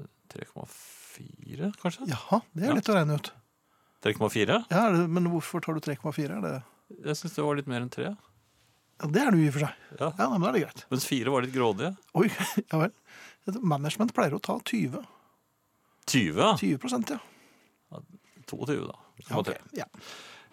[0.00, 2.08] ja 3,4, kanskje?
[2.10, 2.76] Jaha, det er Ja.
[2.80, 3.30] lett å regne ut.
[4.04, 4.60] 3,4?
[4.70, 6.28] Ja, Men hvorfor tar du 3,4?
[6.36, 6.54] Er det
[7.06, 8.10] Jeg syns det var litt mer enn 3.
[9.02, 9.86] Ja, det er du i og for seg.
[9.98, 10.10] Ja.
[10.20, 10.84] Ja, men da er det greit.
[10.92, 11.94] Mens 4 var litt grådige.
[12.20, 12.28] Oi,
[12.70, 12.92] ja vel.
[13.60, 15.02] Management pleier å ta 20.
[16.12, 16.52] 20, ja.
[16.60, 17.18] 20 prosent, ja.
[18.44, 18.96] 22, da.
[19.24, 19.50] ja, ok.
[19.80, 19.88] ja.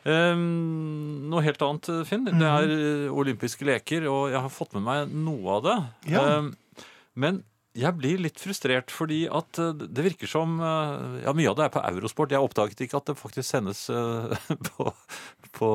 [0.02, 2.26] Um, noe helt annet, Finn.
[2.26, 5.78] Det er eh, olympiske leker, og jeg har fått med meg noe av det.
[6.16, 6.24] Ja.
[6.40, 6.54] Um,
[7.20, 7.44] men
[7.78, 11.68] jeg blir litt frustrert fordi at eh, det virker som eh, Ja, mye av det
[11.68, 12.34] er på Eurosport.
[12.34, 14.34] Jeg oppdaget ikke at det faktisk sendes eh,
[14.72, 14.90] på,
[15.56, 15.70] på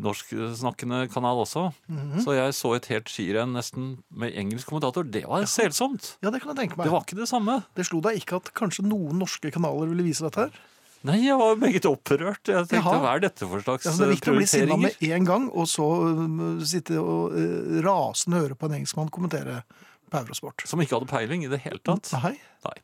[0.00, 1.66] norsksnakkende kanal også.
[1.90, 2.22] Mhm.
[2.24, 5.04] Så jeg så et helt skirenn nesten med engelsk kommentator.
[5.04, 6.14] Det var selsomt.
[6.22, 6.86] ja, det kan jeg tenke meg.
[6.86, 7.60] Det var ikke det samme.
[7.76, 10.60] Det slo deg ikke at kanskje noen norske kanaler ville vise dette her?
[11.08, 12.44] Nei, jeg var meget opprørt.
[12.44, 12.98] Jeg tenkte, Jaha.
[13.00, 15.46] hva er dette for slags Ja, det er viktig å bli sinna med en gang,
[15.48, 19.62] og så uh, sitte og uh, rasende høre på en engelskmann kommentere
[20.10, 20.64] på Eurosport.
[20.68, 22.12] Som ikke hadde peiling i det hele tatt.
[22.20, 22.34] Nei.
[22.66, 22.78] Nei.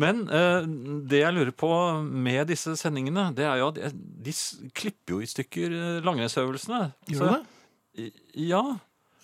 [0.00, 0.68] Men eh,
[1.10, 1.70] det jeg lurer på
[2.02, 4.34] med disse sendingene, det er jo at de
[4.72, 6.86] klipper jo i stykker eh, langrennsøvelsene.
[7.12, 8.12] Gjør du det?
[8.40, 8.62] Ja.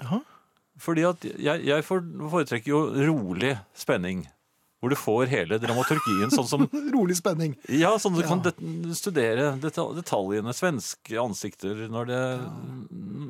[0.03, 0.21] Jaha.
[0.79, 4.27] Fordi at jeg, jeg foretrekker jo rolig spenning.
[4.79, 7.57] Hvor du får hele dramaturgien sånn som Rolig spenning.
[7.67, 8.53] Ja, sånn at du kan det,
[8.95, 12.21] studere detal detaljene, svenske ansikter, når, det,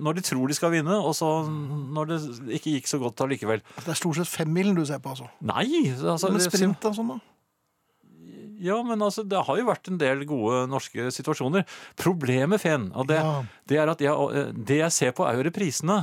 [0.05, 2.18] når de tror de skal vinne, og så når det
[2.61, 3.64] ikke gikk så godt allikevel.
[3.80, 5.30] Det er stort sett femmilen du ser på, altså.
[5.40, 5.88] Nei!
[5.96, 7.18] Altså, Men sprint og sånn, da?
[8.59, 11.62] Ja, men altså, det har jo vært en del gode norske situasjoner.
[12.01, 13.44] Problemet, Fen, og det, Ja.
[13.70, 16.01] det er at jeg, eh, det jeg ser på, er jo reprisene.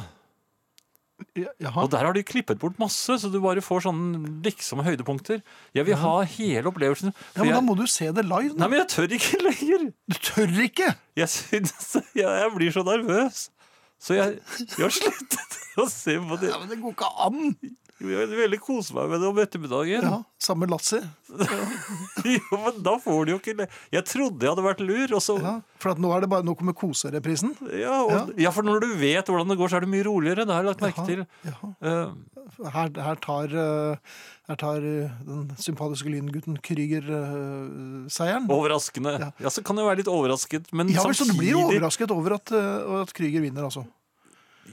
[1.36, 1.84] Ja, Jaha.
[1.86, 5.42] Og der har de klippet bort masse, så du bare får sånne liksom høydepunkter.
[5.76, 7.14] Jeg vil ha hele opplevelsen.
[7.36, 8.56] Ja, Men men Da må du se det live.
[8.60, 9.86] nei, men jeg tør ikke lenger!
[10.12, 10.90] Du tør ikke!
[11.16, 13.46] Jeg synes jeg, jeg blir så nervøs.
[14.00, 14.40] Så jeg,
[14.76, 16.52] jeg har sluttet å se på det.
[16.52, 17.56] Ja, men Det går ikke an!
[17.96, 20.04] Jeg vil veldig kose meg med det om ettermiddagen.
[20.04, 21.00] Ja, Sammen med Lassie.
[22.26, 25.36] Jo, men da får du jo ikke Jeg trodde jeg hadde vært lur, og så
[25.40, 27.54] Ja, for nå, er det bare, nå kommer kosereprisen.
[27.72, 30.44] ja, og, ja, for når du vet hvordan det går, så er det mye roligere.
[30.46, 31.26] Det har jeg lagt merke til.
[31.48, 31.56] Ja.
[31.92, 32.16] Eh,
[32.76, 34.14] Her, her tar, eh,
[34.48, 38.46] her tar eh, den sympatiske lyngutten Krüger uh, seieren.
[38.54, 39.16] overraskende.
[39.24, 39.30] Ja.
[39.42, 39.50] Ja.
[39.52, 42.38] så kan jeg være litt overrasket, men Ja, vel, så du blir samtidig overrasket over
[42.38, 42.52] at,
[43.02, 43.84] at Krüger vinner, altså.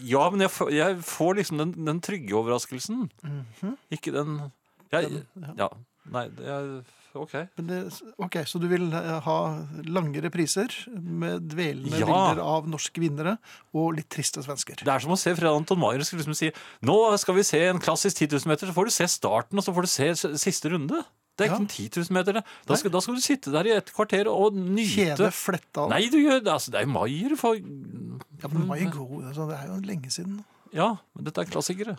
[0.00, 3.10] Ja, men jeg, får- jeg får liksom den, den trygge overraskelsen.
[3.22, 3.76] Mhm.
[3.92, 4.50] Ikke den
[4.92, 5.24] jeg,
[5.56, 5.68] Ja.
[6.12, 6.82] Nei, det er
[7.14, 7.32] OK.
[7.58, 7.78] Men det,
[8.18, 9.36] ok, Så du vil eh, ha
[9.84, 12.06] lange repriser med dvelende Ja.
[12.08, 13.36] bilder av norske vinnere
[13.74, 14.80] og litt triste svensker.
[14.82, 16.50] Det er som å se Fred Anton Maier skulle liksom si
[16.82, 19.64] Nå skal vi se en klassisk 10 000 meter, så får du se starten, og
[19.64, 21.04] så får du se s- siste runde.
[21.38, 21.56] Det er Ja.
[21.56, 22.32] ikke en 10 000 meter.
[22.38, 22.42] det.
[22.68, 25.90] Da skal, da skal du sitte der i et kvarter og nyte Kjede fletta av.
[25.90, 26.52] Nei, du gjør det.
[26.52, 27.36] Altså, det er Maier.
[27.40, 27.54] For...
[27.56, 30.42] Ja, men Mai går altså, det er jo lenge siden.
[30.76, 31.96] Ja, men dette er klassikere.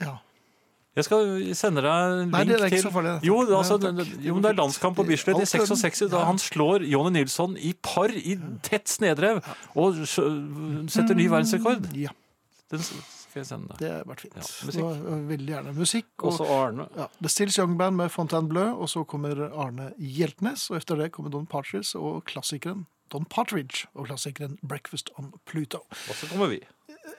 [0.00, 0.16] Ja.
[0.96, 3.12] Jeg skal sende deg en link Nei, det er ikke til så farlig.
[3.24, 6.24] Jo, altså, Nei, jo, det er landskamp på Bislett i Alt er- 66, da ja.
[6.28, 9.40] han slår Jonny Nilsson i par i tett snedrev
[9.74, 11.88] og setter ny verdensrekord.
[11.96, 12.12] Ja,
[12.70, 12.84] Den
[13.32, 13.80] skal jeg sende deg.
[13.80, 14.36] det har vært fint.
[14.76, 14.92] Ja,
[15.32, 16.10] veldig gjerne musikk.
[16.20, 16.88] Og, så Arne.
[16.98, 20.68] ja, The Stills Young Band med Fontainebleau, og så kommer Arne Hjeltnes.
[20.70, 25.82] Og etter det kommer Don Partridge og klassikeren Don Partridge og klassikeren Breakfast on Pluto.
[26.08, 26.62] Og så kommer vi.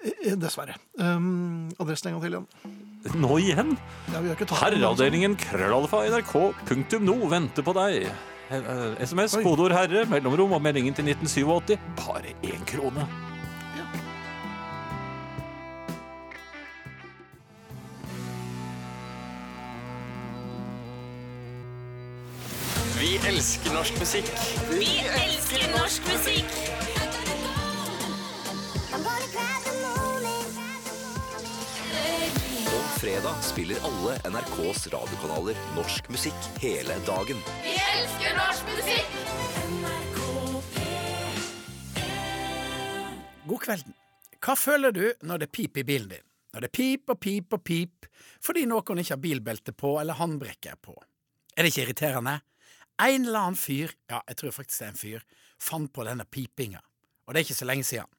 [0.04, 0.78] Eh, Dessverre.
[0.98, 3.20] Um, adressen en gang til igjen.
[3.22, 3.76] Nå igjen?
[4.14, 8.08] Ja, vi har ikke tatt Herreavdelingen krøllalfa nrk.no venter på deg.
[8.54, 11.78] Eh, eh, SMS, kodeord 'herre', mellomrom og meldingen til 1987.
[12.00, 13.33] Bare én krone.
[23.04, 24.30] Vi elsker norsk musikk.
[24.70, 26.54] Vi elsker norsk musikk!
[32.78, 37.42] Om fredag spiller alle NRKs radiokanaler norsk musikk hele dagen.
[37.66, 39.20] Vi elsker norsk musikk!
[43.52, 44.00] God kvelden.
[44.40, 46.24] Hva føler du når det piper i bilen din?
[46.56, 48.08] Når det pip og pip og pip
[48.40, 50.96] fordi noen ikke har bilbelte på eller håndbrekket er på?
[51.52, 52.40] Er det ikke irriterende?
[53.02, 55.24] En eller annen fyr, ja, jeg tror faktisk det er en fyr,
[55.62, 56.82] fant på denne pipinga.
[57.26, 58.10] Og det er ikke så lenge siden.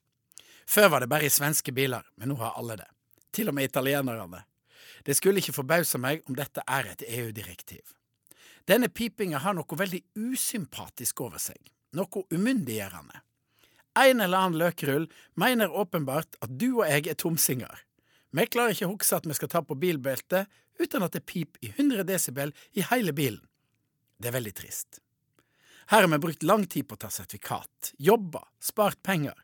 [0.67, 2.89] Før var det bare i svenske biler, men nå har alle det.
[3.35, 4.45] Til og med italienerne.
[5.05, 7.95] Det skulle ikke forbause meg om dette er et EU-direktiv.
[8.65, 11.61] Denne pipinga har noe veldig usympatisk over seg.
[11.95, 13.21] Noe umyndiggjørende.
[14.01, 15.05] En eller annen løkrull
[15.39, 17.85] mener åpenbart at du og jeg er tomsinger.
[18.35, 20.49] Vi klarer ikke å huske at vi skal ta på bilbeltet
[20.81, 23.45] uten at det pip i 100 desibel i hele bilen.
[24.19, 25.01] Det er veldig trist.
[25.91, 29.37] Her har vi brukt lang tid på å ta sertifikat, jobba, spart penger,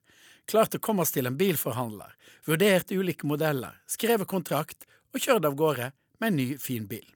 [0.49, 2.15] klart å komme oss til en bilforhandler,
[2.49, 5.91] vurdert ulike modeller, skrevet kontrakt og kjørt av gårde
[6.21, 7.07] med en ny, fin bil.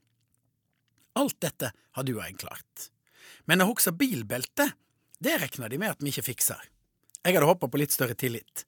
[1.15, 2.89] Alt dette har du og jeg klart.
[3.49, 4.75] Men å huske bilbeltet,
[5.19, 6.61] det regner de med at vi ikke fikser.
[7.23, 8.65] Jeg hadde håpa på litt større tillit.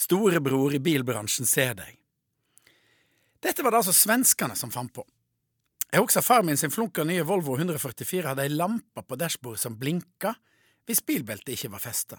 [0.00, 1.98] Storebror i bilbransjen ser deg.
[3.44, 5.04] Dette var det altså svenskene som fant på.
[5.94, 9.76] Jeg husker far min sin flunka nye Volvo 144 hadde ei lampe på dashbordet som
[9.78, 10.32] blinka
[10.88, 12.16] hvis bilbeltet ikke var festa.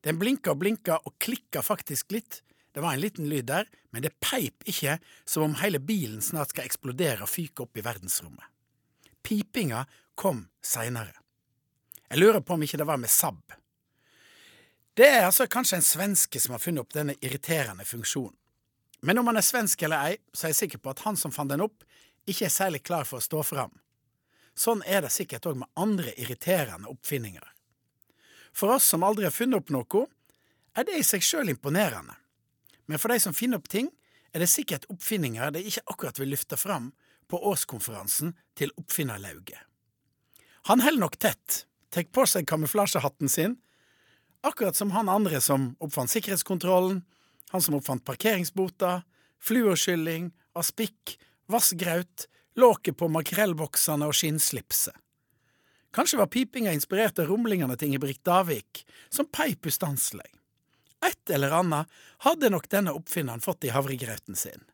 [0.00, 2.38] Den blinka og blinka og klikka faktisk litt.
[2.72, 4.96] Det var en liten lyd der, men det peip ikke
[5.28, 8.46] som om hele bilen snart skal eksplodere og fyke opp i verdensrommet.
[9.20, 9.82] Pipinga
[10.16, 11.12] kom seinere.
[12.08, 13.52] Jeg lurer på om ikke det var med Saab.
[14.96, 18.32] Det er altså kanskje en svenske som har funnet opp denne irriterende funksjonen.
[19.04, 21.34] Men om han er svensk eller ei, så er jeg sikker på at han som
[21.34, 21.84] fant den opp,
[22.26, 23.72] ikke er særlig klar for å stå fram.
[24.54, 27.46] Sånn er det sikkert òg med andre irriterende oppfinninger.
[28.54, 30.06] For oss som aldri har funnet opp noe,
[30.74, 32.14] er det i seg sjøl imponerende.
[32.86, 33.88] Men for de som finner opp ting,
[34.34, 36.90] er det sikkert oppfinninger de ikke akkurat vil løfte fram
[37.30, 39.58] på årskonferansen til Oppfinnerlauget.
[40.68, 43.56] Han holder nok tett, tar på seg kamuflasjehatten sin,
[44.44, 47.02] akkurat som han andre som oppfant sikkerhetskontrollen,
[47.52, 49.02] han som oppfant parkeringsbota,
[49.44, 51.16] fluorskylling, aspikk,
[51.50, 54.94] vassgraut, låket på makrellboksene og skinnslipset.
[55.94, 60.26] Kanskje var pipinga inspirert av rumlingene til Ingebrigt Davik, som peip ustanselig.
[61.06, 61.90] Et eller annet
[62.26, 64.64] hadde nok denne oppfinneren fått i havregrauten sin.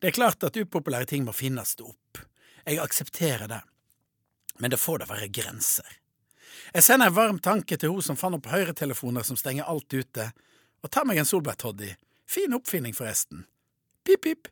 [0.00, 2.22] Det er klart at upopulære ting må finnes opp.
[2.64, 3.60] Jeg aksepterer det.
[4.58, 5.98] Men det får da være grenser.
[6.72, 10.30] Jeg sender en varm tanke til hun som fant opp høyretelefoner som stenger alt ute,
[10.82, 11.92] og tar meg en solbærtoddy.
[12.26, 13.44] Fin oppfinning, forresten.
[14.06, 14.48] Pip, pip.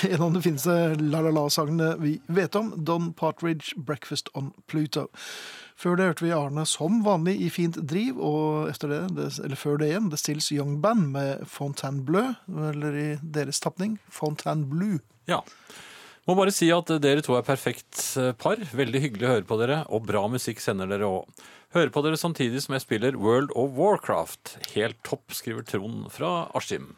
[0.08, 5.08] En av de fineste la-la-la-sangene vi vet om, Don Partridge, 'Breakfast on Pluto'.
[5.80, 9.56] Før det hørte vi Arne som vanlig i fint driv, og etter det, det eller
[9.56, 12.34] før det igjen, The Stills Young Band med Fontainebleau,
[12.70, 15.00] eller i deres tapning, Fontainebleau.
[15.30, 15.40] Ja.
[16.28, 18.60] Må bare si at dere to er perfekt eh, par.
[18.60, 21.44] Veldig hyggelig å høre på dere, og bra musikk sender dere òg.
[21.72, 24.58] Hører på dere samtidig som jeg spiller World of Warcraft.
[24.74, 26.92] Helt topp, skriver Trond fra Askim.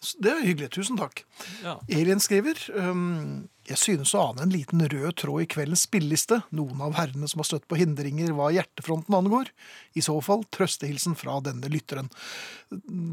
[0.00, 1.24] Det er hyggelig, tusen takk.
[1.64, 1.74] Ja.
[1.92, 6.40] Elin skriver um, Jeg synes å ane en liten rød tråd i kveldens spilleliste.
[6.56, 9.52] Noen av herrene som har støtt på hindringer hva hjertefronten angår.
[9.92, 12.08] I så fall trøstehilsen fra denne lytteren.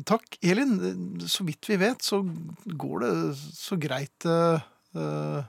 [0.08, 0.78] Takk, Elin.
[1.28, 2.22] Så vidt vi vet, så
[2.64, 3.14] går det
[3.58, 5.44] så greit uh,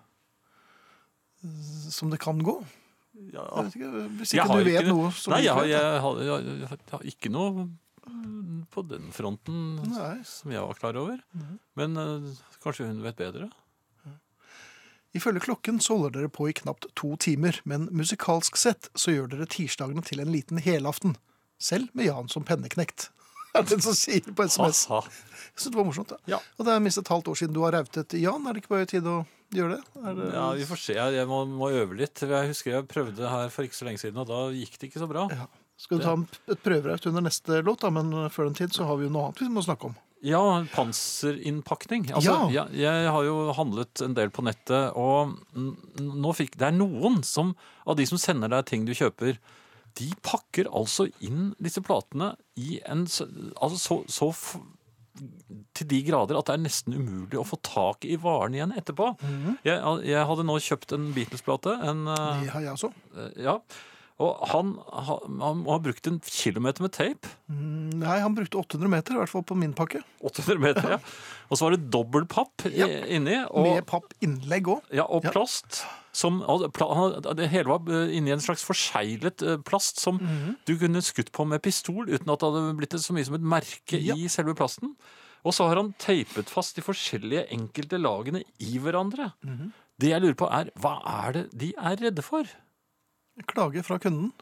[1.95, 2.59] som det kan gå.
[3.33, 3.45] Ja.
[3.45, 5.83] Jeg vet ikke, hvis ikke du vet ikke- noe Nei, jeg, jeg,
[6.27, 7.69] jeg, har ikke noe
[8.75, 10.19] på den fronten Nei.
[10.27, 11.21] som jeg var klar over.
[11.79, 12.29] Men uh,
[12.65, 13.51] kanskje hun vet bedre?
[15.17, 19.31] Ifølge klokken så holder dere på i knapt to timer, men musikalsk sett så gjør
[19.33, 21.17] dere tirsdagene til en liten helaften.
[21.59, 23.09] Selv med Jan som penneknekt.
[23.57, 24.85] Er det den som sier på SMS.
[24.93, 25.39] Ha, ha.
[25.49, 26.13] Jeg synes det var morsomt.
[26.29, 26.39] Ja.
[26.59, 28.45] Og det er minst et halvt år siden du har rautet Jan.
[28.45, 29.23] Er det ikke på høy tid å
[29.57, 30.03] gjøre det?
[30.19, 30.27] Det...
[30.37, 30.99] Ja, vi får se.
[31.17, 32.23] Jeg må, må øve litt.
[32.23, 35.03] Jeg husker jeg prøvde her for ikke så lenge siden, og da gikk det ikke
[35.03, 35.25] så bra.
[35.33, 35.49] Ja.
[35.79, 36.13] Skal du ta
[36.53, 39.29] et prøveraut under neste låt, da, men før den tid så har vi jo noe
[39.29, 39.97] annet vi må snakke om.
[40.27, 40.41] Ja,
[40.75, 42.09] panserinnpakning.
[42.11, 42.65] Altså, Ja.
[42.67, 45.37] jeg, jeg har jo handlet en del på nettet, og
[46.03, 47.55] nå fikk Det er noen som,
[47.87, 49.39] av de som sender deg ting du kjøper,
[49.99, 54.33] de pakker altså inn disse platene i en Altså så, så
[55.75, 59.13] til de grader at det er nesten umulig å få tak i varen igjen etterpå.
[59.67, 61.75] jeg, jeg hadde nå kjøpt en Beatles-plate.
[61.91, 62.93] En, eh, Det har jeg også.
[63.43, 63.57] ja.
[64.19, 67.29] Og han, han han har brukt en kilometer med tape.
[67.49, 70.01] Mm, Nei, han brukte 800 meter, i hvert fall på min pakke.
[70.27, 70.99] 800 meter, ja.
[71.49, 72.89] Og så var det dobbel papp Ja.
[73.07, 73.37] inni.
[73.47, 74.83] Og, Med pappinnlegg òg.
[74.93, 75.31] ja, og Ja.
[75.31, 75.85] plast.
[76.13, 80.57] Som, det hele var eh, inni en slags forseglet eh, plast som Mhm.
[80.67, 83.41] du kunne skutt på med pistol uten at det hadde blitt så mye som et
[83.55, 84.15] merke Ja.
[84.19, 84.97] i selve plasten.
[85.45, 89.33] Og så har han teipet fast de forskjellige enkelte lagene i hverandre.
[89.47, 89.73] Mhm.
[89.97, 90.99] Det jeg lurer på er, hva
[91.29, 92.43] er det de er redde for?
[93.47, 94.33] Klage fra kunden.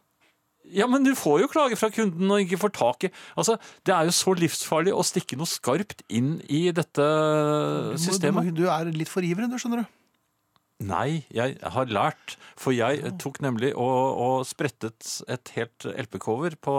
[0.74, 3.55] Ja, men du får jo klage fra kunden og ikke får tak i Altså,
[3.86, 8.03] Det er jo så livsfarlig å stikke noe skarpt inn i dette Du, må, du,
[8.03, 8.49] systemet.
[8.49, 9.92] må, du er litt for ivrig, du, skjønner du.
[10.86, 12.34] Nei, jeg har lært.
[12.59, 16.74] For jeg tok nemlig og, og sprettet et helt LP-cover på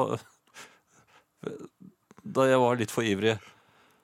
[2.27, 3.37] Da jeg var litt for ivrig.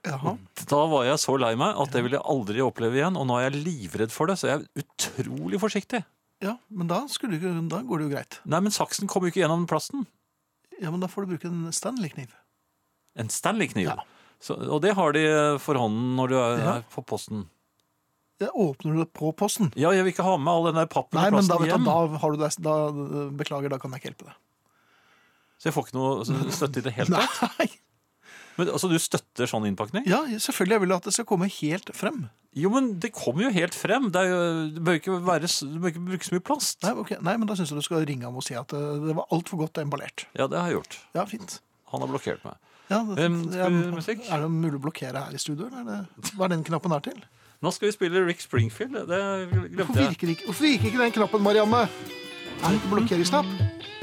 [0.03, 0.34] Jaha.
[0.68, 3.20] Da var jeg så lei meg at det vil jeg aldri oppleve igjen.
[3.20, 6.03] Og nå er jeg livredd for det, så jeg er utrolig forsiktig.
[6.44, 8.39] Ja, men da, skulle, ikke- da går det jo greit.
[8.46, 10.06] Nei, men saksen kommer jo ikke gjennom plasten.
[10.82, 12.34] Ja, men da får du bruke en Stanley-kniv.
[13.16, 13.86] En Stanley-kniv.
[13.88, 13.98] Ja.
[14.44, 15.24] Så- Og det har de
[15.60, 16.74] for hånden når du er Ja.
[16.78, 17.48] er på posten.
[18.41, 19.72] Ja, åpner du det på posten?
[19.78, 21.70] Ja, jeg vil ikke ha med all den der pappen Nei, og men da, plasten
[21.70, 22.91] vet du, da har du det, da,
[23.38, 24.36] beklager, da kan jeg ikke hjelpe deg.
[25.62, 27.58] Så jeg får ikke noe støtte i det hele tatt.
[27.60, 27.70] Nei.
[28.58, 30.06] Men altså, du støtter sånn innpakning?
[30.10, 30.76] Ja, selvfølgelig.
[30.78, 32.26] Jeg vil at det skal komme helt frem.
[32.54, 34.12] Jo, men det kommer jo helt frem.
[34.14, 34.41] Det, jo,
[34.76, 36.78] det bør ikke være, det bør ikke bruke så mye plast.
[36.86, 37.18] Nei, okay.
[37.26, 39.26] Nei men da syns jeg du skal ringe ham og si at eh, det var
[39.34, 40.28] altfor godt emballert.
[40.38, 40.99] Ja, det har jeg gjort.
[41.18, 41.56] Ja, fint.
[41.93, 42.60] Han har blokkert meg.
[42.91, 44.26] Ja, det, Um, vi musikk?
[44.30, 45.70] Er det mulig å blokkere her i studio?
[45.72, 47.24] Eller er hva er den knappen her til?
[47.64, 48.99] Nå skal vi spille Rick Springfield.
[49.08, 50.14] Det Hvorfor glemte jeg.
[50.14, 51.86] virker, ikke, hvorfor virker ikke den knappen, Marianne?
[51.88, 54.03] Er det ikke blokkeringsknapp?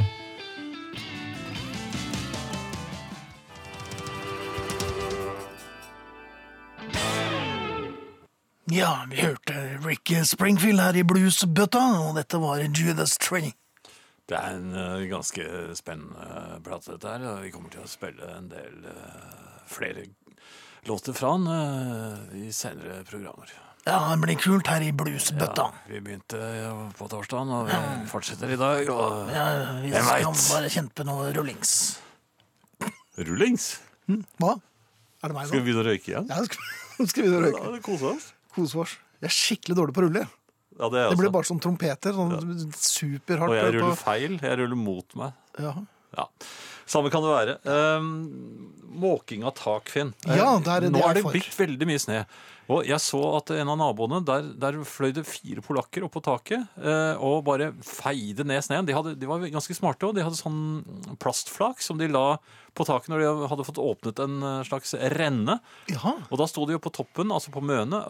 [8.70, 9.54] Ja, vi hørte
[9.84, 13.54] Rick Springfield her i bluesbøtta, og dette var Judas Training.
[14.30, 15.42] Det er en uh, ganske
[15.74, 17.24] spennende plate, dette her.
[17.42, 20.04] Vi kommer til å spille en del uh, flere
[20.86, 23.50] låter fra han uh, i senere programmer.
[23.88, 25.66] Ja, det blir kult her i bluesbøtta.
[25.88, 28.86] Vi begynte ja, på torsdagen, og vi fortsetter i dag.
[28.92, 29.46] Og Ja,
[29.82, 30.42] vi skal vet?
[30.52, 31.72] bare kjempe noe rullings.
[33.18, 33.70] rullings.
[34.38, 34.54] Hva?
[35.24, 35.64] Er det meg Skal vi nå?
[35.66, 36.28] begynne å røyke igjen?
[36.30, 36.68] Ja, skal,
[37.00, 37.64] vi begynne å røyke?
[37.64, 38.30] Ja, det koser oss.
[38.54, 38.96] Kose oss.
[39.20, 40.26] Jeg er skikkelig dårlig på å rulle.
[40.80, 42.12] Ja, det Det blir bare sånn trompeter.
[42.16, 43.50] Sånn superhardt.
[43.50, 44.38] Og jeg på- ruller feil.
[44.40, 45.32] Jeg ruller mot meg.
[45.58, 45.74] Ja.
[46.16, 46.24] Ja,
[46.90, 47.52] Samme kan det være.
[47.70, 50.12] Um, måking av tak, Finn.
[50.26, 52.24] Eh, Ja, det er det Nå er det blitt veldig mye snø.
[52.70, 56.22] Og jeg så at en av naboene, der, der fløy det fire polakker opp på
[56.22, 58.86] taket eh, og bare feide ned sneen.
[58.86, 62.38] De, hadde, de var ganske smarte og De hadde sånn plastflak som de la
[62.78, 65.58] på taket når de hadde fått åpnet en eh, slags renne.
[65.90, 66.14] Ja.
[66.28, 68.04] Og da sto de jo på toppen, altså på møne,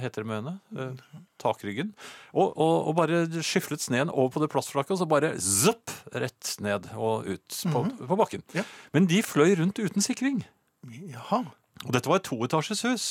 [0.00, 0.56] heter det møne?
[0.72, 1.92] Eh, takryggen.
[2.32, 6.56] Og, og, og bare skyflet sneen over på det plastflaket, og så bare zopp, rett
[6.64, 8.48] ned og ut på, på bakken.
[8.56, 8.64] Ja.
[8.96, 10.46] Men de fløy rundt uten sikring.
[10.88, 11.44] Jaha.
[11.84, 13.08] Og dette var et toetasjes hus.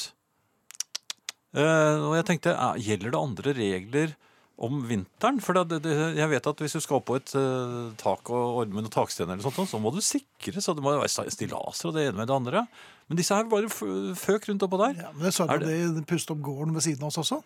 [1.55, 4.15] Eh, og jeg tenkte, gjelder det andre regler
[4.57, 5.39] om vinteren.
[5.43, 8.63] For det, det, jeg vet at hvis du skal opp på et uh, tak og
[8.63, 11.91] ordne med noen takstener, eller sånt, så må du sikre, så det må være stillaser
[11.91, 12.63] og det ene med det andre.
[13.07, 14.97] Men disse her bare føk rundt oppå der.
[15.05, 17.39] Ja, men jeg så det, det de Pust opp gården ved siden av oss også.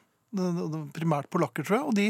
[0.95, 1.89] Primært polakker, tror jeg.
[1.91, 2.07] Og de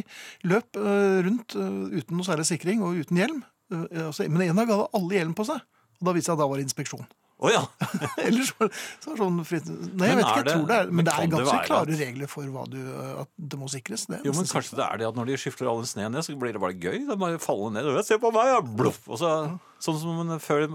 [0.47, 3.41] løp eh, rundt uten noe særlig sikring og uten hjelm.
[3.73, 5.65] Altså, men en dag hadde alle hjelm på seg.
[5.99, 7.09] Og da viste det seg at da var det inspeksjon.
[7.41, 7.61] Å ja!
[8.27, 11.05] Ellers var det, sånn fritt Nei, jeg vet ikke, jeg det- tror det er men
[11.07, 14.03] det er ganske det klare at- regler for hva du, eh, at det må sikres.
[14.11, 16.21] Det Jo, men kanskje det er det at når de skifter all den sneen ned,
[16.27, 16.99] så blir det bare gøy.
[17.09, 17.89] Det bare faller ned.
[18.05, 18.59] Se på meg, ja!
[18.61, 19.01] Bluff!
[19.09, 19.31] Og så,
[19.81, 20.67] sånn som man før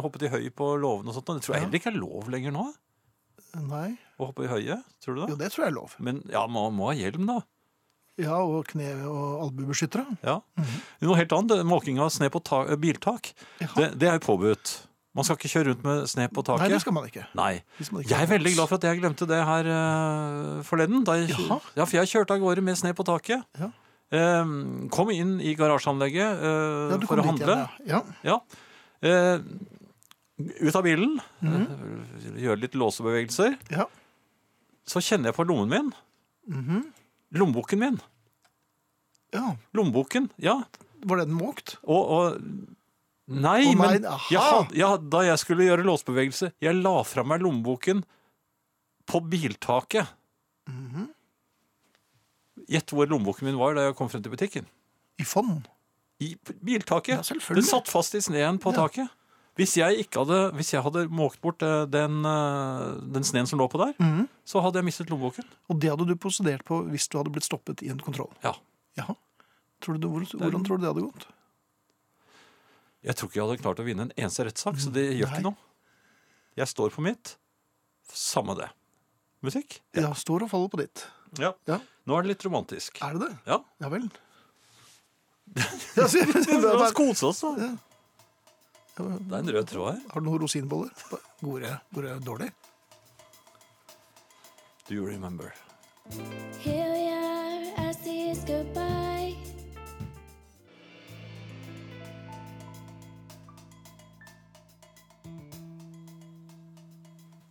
[0.00, 1.28] hoppet i høy på låven og sånt.
[1.36, 2.64] Det tror jeg heller ikke er lov lenger nå.
[3.68, 3.90] Nei.
[4.18, 4.82] å hoppe i høyet.
[5.04, 5.28] Tror du det?
[5.30, 5.50] Jo, det?
[5.52, 5.92] tror jeg er lov.
[6.02, 7.36] Men ja, man må ha hjelm, da.
[8.18, 10.06] Ja, og kne- og albuebeskyttere.
[10.24, 10.40] Ja.
[11.02, 11.64] Noe helt annet.
[11.66, 13.32] Måking av sne på ta biltak.
[13.76, 14.74] Det, det er påbudt.
[15.14, 16.64] Man skal ikke kjøre rundt med sne på taket.
[16.64, 17.22] Nei, det skal man ikke.
[17.38, 17.52] Nei.
[17.92, 21.04] Man ikke Jeg er veldig glad for at jeg glemte det her uh, forleden.
[21.06, 23.44] Da jeg, ja, for jeg kjørte av gårde med sne på taket.
[23.60, 23.68] Ja.
[24.14, 24.50] Eh,
[24.94, 27.56] kom inn i garasjeanlegget uh, Ja, for å handle.
[27.86, 28.36] igjen, ja.
[29.02, 29.38] Eh,
[30.68, 31.64] ut av bilen, eh,
[32.44, 33.56] gjøre litt låsebevegelser.
[33.74, 33.86] Ja.
[34.86, 35.92] Så kjenner jeg på lommen min.
[36.50, 36.84] Mhm.
[37.34, 38.00] Lommeboken min.
[39.34, 39.54] ja.
[39.74, 40.60] Lommeboken, ja.
[41.04, 41.76] Var den måkt?
[41.82, 42.73] Og, og
[43.26, 48.02] Nei, men jeg had, ja, da jeg skulle gjøre låsbevegelse, jeg la fra meg lommeboken
[49.08, 50.10] på biltaket.
[50.68, 51.08] Mhm.
[52.70, 54.66] Gjett hvor lommeboken min var da jeg kom frem til butikken.
[55.20, 55.66] I fond?
[56.22, 57.20] I biltaket.
[57.32, 57.54] Ja.
[57.56, 58.84] Den satt fast i sneen på Ja.
[58.86, 59.08] taket.
[59.56, 63.58] Hvis jeg, ikke hadde, hvis jeg hadde måkt bort eh, den, eh, den sneen som
[63.60, 64.28] lå på der, Mhm.
[64.44, 65.44] så hadde jeg mistet lommeboken.
[65.70, 68.32] Og det hadde du prosedert på hvis du hadde blitt stoppet i en kontroll?
[68.42, 68.54] Ja.
[68.98, 69.14] Jaha.
[69.80, 71.26] Tror du, hvor, hvordan tror du det hadde gått?
[73.04, 75.38] Jeg tror ikke jeg hadde klart å vinne en eneste rettssak, så det gjør Nei.
[75.38, 75.58] ikke noe.
[76.56, 77.34] Jeg står på mitt.
[78.14, 78.70] Samme det.
[79.44, 79.80] Musikk?
[79.96, 81.04] Ja, står og faller på ditt.
[81.40, 81.50] Ja.
[81.68, 81.80] Ja.
[82.08, 83.00] Nå er det litt romantisk.
[83.04, 83.32] Er det det?
[83.50, 83.58] Ja.
[83.82, 84.06] Ja vel.
[85.98, 86.06] La
[86.78, 87.74] oss kose oss, da.
[88.94, 90.02] Det er en rød tråd her.
[90.12, 90.92] Har du noen rosinboller?
[91.42, 92.50] Går det, går jeg dårlig?
[94.88, 95.52] Do you remember?
[96.60, 99.03] Here we are, I see it's goodbye.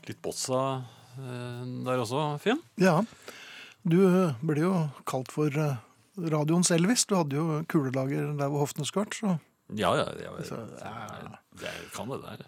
[0.08, 0.84] Litt bossa
[1.16, 2.62] eh, der også, Finn?
[2.82, 3.00] Ja.
[3.84, 4.74] Du eh, ble jo
[5.10, 5.78] kalt for eh,
[6.34, 7.06] radioens Elvis.
[7.08, 9.16] Du hadde jo kulelager der hvor hoftene skvart.
[9.16, 9.38] Så.
[9.76, 10.10] Ja, ja.
[10.20, 10.60] ja, Så,
[11.60, 12.46] Det kan det der.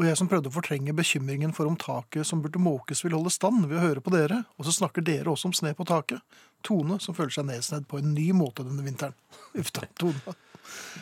[0.00, 3.32] Og jeg som prøvde å fortrenge bekymringen for om taket som burde måkes vil holde
[3.34, 6.22] stand ved å høre på dere, og så snakker dere også om sne på taket.
[6.64, 9.12] Tone som føler seg nedsnedd på en ny måte denne vinteren.
[9.60, 10.38] Uff da, Tone.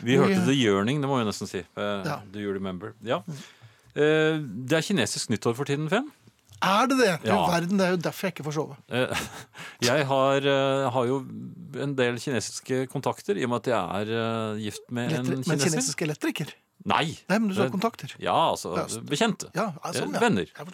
[0.03, 1.63] Vi hørte The Yearning, det må vi nesten si.
[1.79, 2.19] Ja.
[2.27, 2.91] Do you remember?
[3.05, 3.21] Ja.
[3.23, 3.47] Eh,
[3.95, 6.09] Det er kinesisk nyttår for tiden, Finn.
[6.61, 7.11] Er det det?
[7.23, 7.47] Du Ja.
[7.47, 8.75] verden, det er jo derfor jeg ikke får sove.
[8.91, 9.15] Eh,
[9.87, 11.19] Jeg har, eh, har jo
[11.79, 15.47] en del kinesiske kontakter, i og med at jeg er eh, gift med en kineser.
[15.47, 16.51] men kinesisk elektriker?
[16.85, 17.17] Nei.
[17.29, 18.11] Nei, men du sa Eh, kontakter.
[18.19, 18.75] Ja, altså
[19.07, 19.47] bekjente.
[19.55, 20.19] Ja, sånn, ja.
[20.19, 20.45] Eh, Venner.
[20.51, 20.67] Jeg.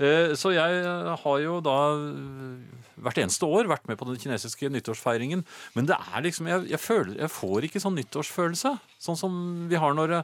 [0.00, 4.16] Eh, Så jeg eh, har jo da eh, hvert eneste år vært med på den
[4.20, 5.44] kinesiske nyttårsfeiringen.
[5.74, 8.78] Men det er liksom, jeg, jeg, føler, jeg får ikke sånn nyttårsfølelse.
[9.00, 10.22] Sånn som vi har når eh,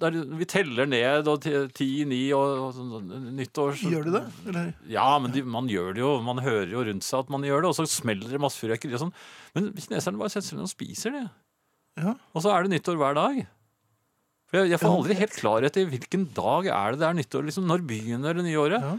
[0.00, 1.44] der vi teller ned og
[1.76, 3.84] ti, ni og, og sånn, sånn, nyttårs...
[3.84, 4.22] Gjør du det?
[4.48, 4.72] Eller?
[4.90, 6.10] Ja, men de, man gjør det jo.
[6.24, 8.96] Man hører jo rundt seg at man gjør det, og så smeller det masse fyrverkeri
[8.96, 9.14] og sånn.
[9.56, 11.24] Men kineserne bare setter seg ned og spiser det.
[12.00, 12.14] Ja.
[12.32, 13.40] Og så er det nyttår hver dag.
[14.50, 17.44] For jeg, jeg får aldri helt klarhet i hvilken dag er det det er nyttår.
[17.48, 18.86] Liksom, når begynner det nye året?
[18.86, 18.96] Ja.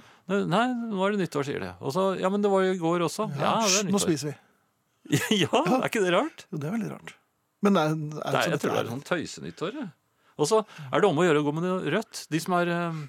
[0.48, 1.72] Nei, nå er det nyttår, sier de.
[1.84, 3.28] Og så, ja, men det var jo i går også.
[3.36, 4.38] Ja, det er Nå spiser vi.
[5.44, 6.46] ja, er ikke det rart?
[6.52, 7.16] Jo, det er veldig rart.
[7.66, 9.76] Men er, er, Nei, jeg tror det er sånn tøysenyttår.
[9.82, 9.90] jeg.
[10.42, 12.26] Og så er det om å gjøre å gå med noe rødt.
[12.34, 13.02] De som er eh,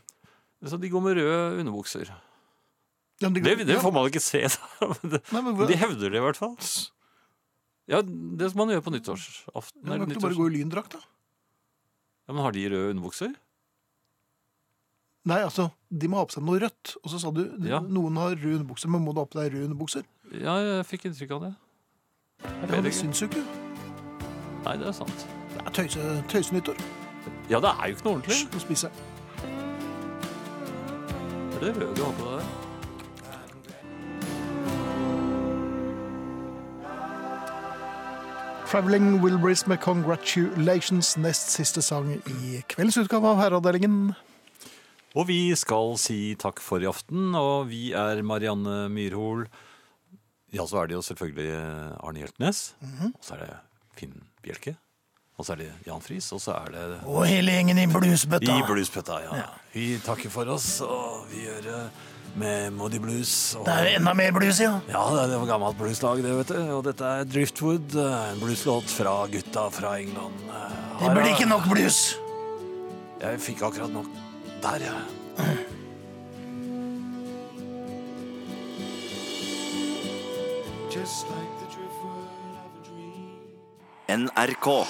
[0.68, 2.10] så de går med røde underbukser.
[3.22, 4.42] Ja, men Det, det får man ikke se,
[5.12, 6.56] det- Nei, men De hevder det i hvert fall.
[7.90, 9.82] Ja, det som man gjør på nyttårsaften.
[9.86, 11.00] Ja, Kan ikke du bare gå i lyndrakt, da?
[12.28, 13.32] Ja, men har de røde underbukser?
[15.26, 16.96] Nei, altså, de må ha på seg noe rødt.
[17.02, 17.78] Og så sa du Ja.
[17.82, 20.06] noen har røde underbukser, men må du ha på deg røde underbukser?
[20.34, 21.52] Ja, jeg fikk inntrykk av det.
[22.42, 23.44] Jeg Ja, det syns jo ikke.
[24.64, 25.26] Nei, det er sant.
[25.52, 26.78] Det er tøyse, tøysenyttår.
[27.50, 28.36] Ja, det er jo ikke noe ordentlig.
[28.36, 28.96] Hysj, Nå spiser jeg.
[31.52, 32.50] Det er det røde du har på deg der.
[38.72, 44.14] Traveling Wilburys med Congratulations, nest siste sang i kveldens utgave av Herreavdelingen.
[45.12, 49.44] Og vi skal si takk for i aften, og vi er Marianne Myrhol.
[50.56, 51.52] Ja, så er det jo selvfølgelig
[52.00, 52.62] Arne Hjeltnes.
[53.10, 53.50] Og så er det
[53.98, 54.78] Finn Bjelke.
[55.40, 58.52] Og så er det Jan Friis, og så er det Og hele gjengen i bluesbøtta.
[58.52, 59.46] I bluespøtta, ja.
[59.72, 61.88] Vi takker for oss, og vi gjør
[62.38, 63.32] med Moody Blues.
[63.58, 63.66] Og...
[63.66, 64.78] Det er enda mer blues, ja.
[64.92, 66.60] Ja, det var gammelt blueslag, det, vet du.
[66.76, 70.46] Og dette er Driftwood, en blueslåt fra gutta fra England.
[71.00, 72.00] Det blir ikke nok blues.
[73.22, 74.08] Jeg fikk akkurat nok
[74.62, 75.00] der, jeg.
[84.08, 84.86] NRK.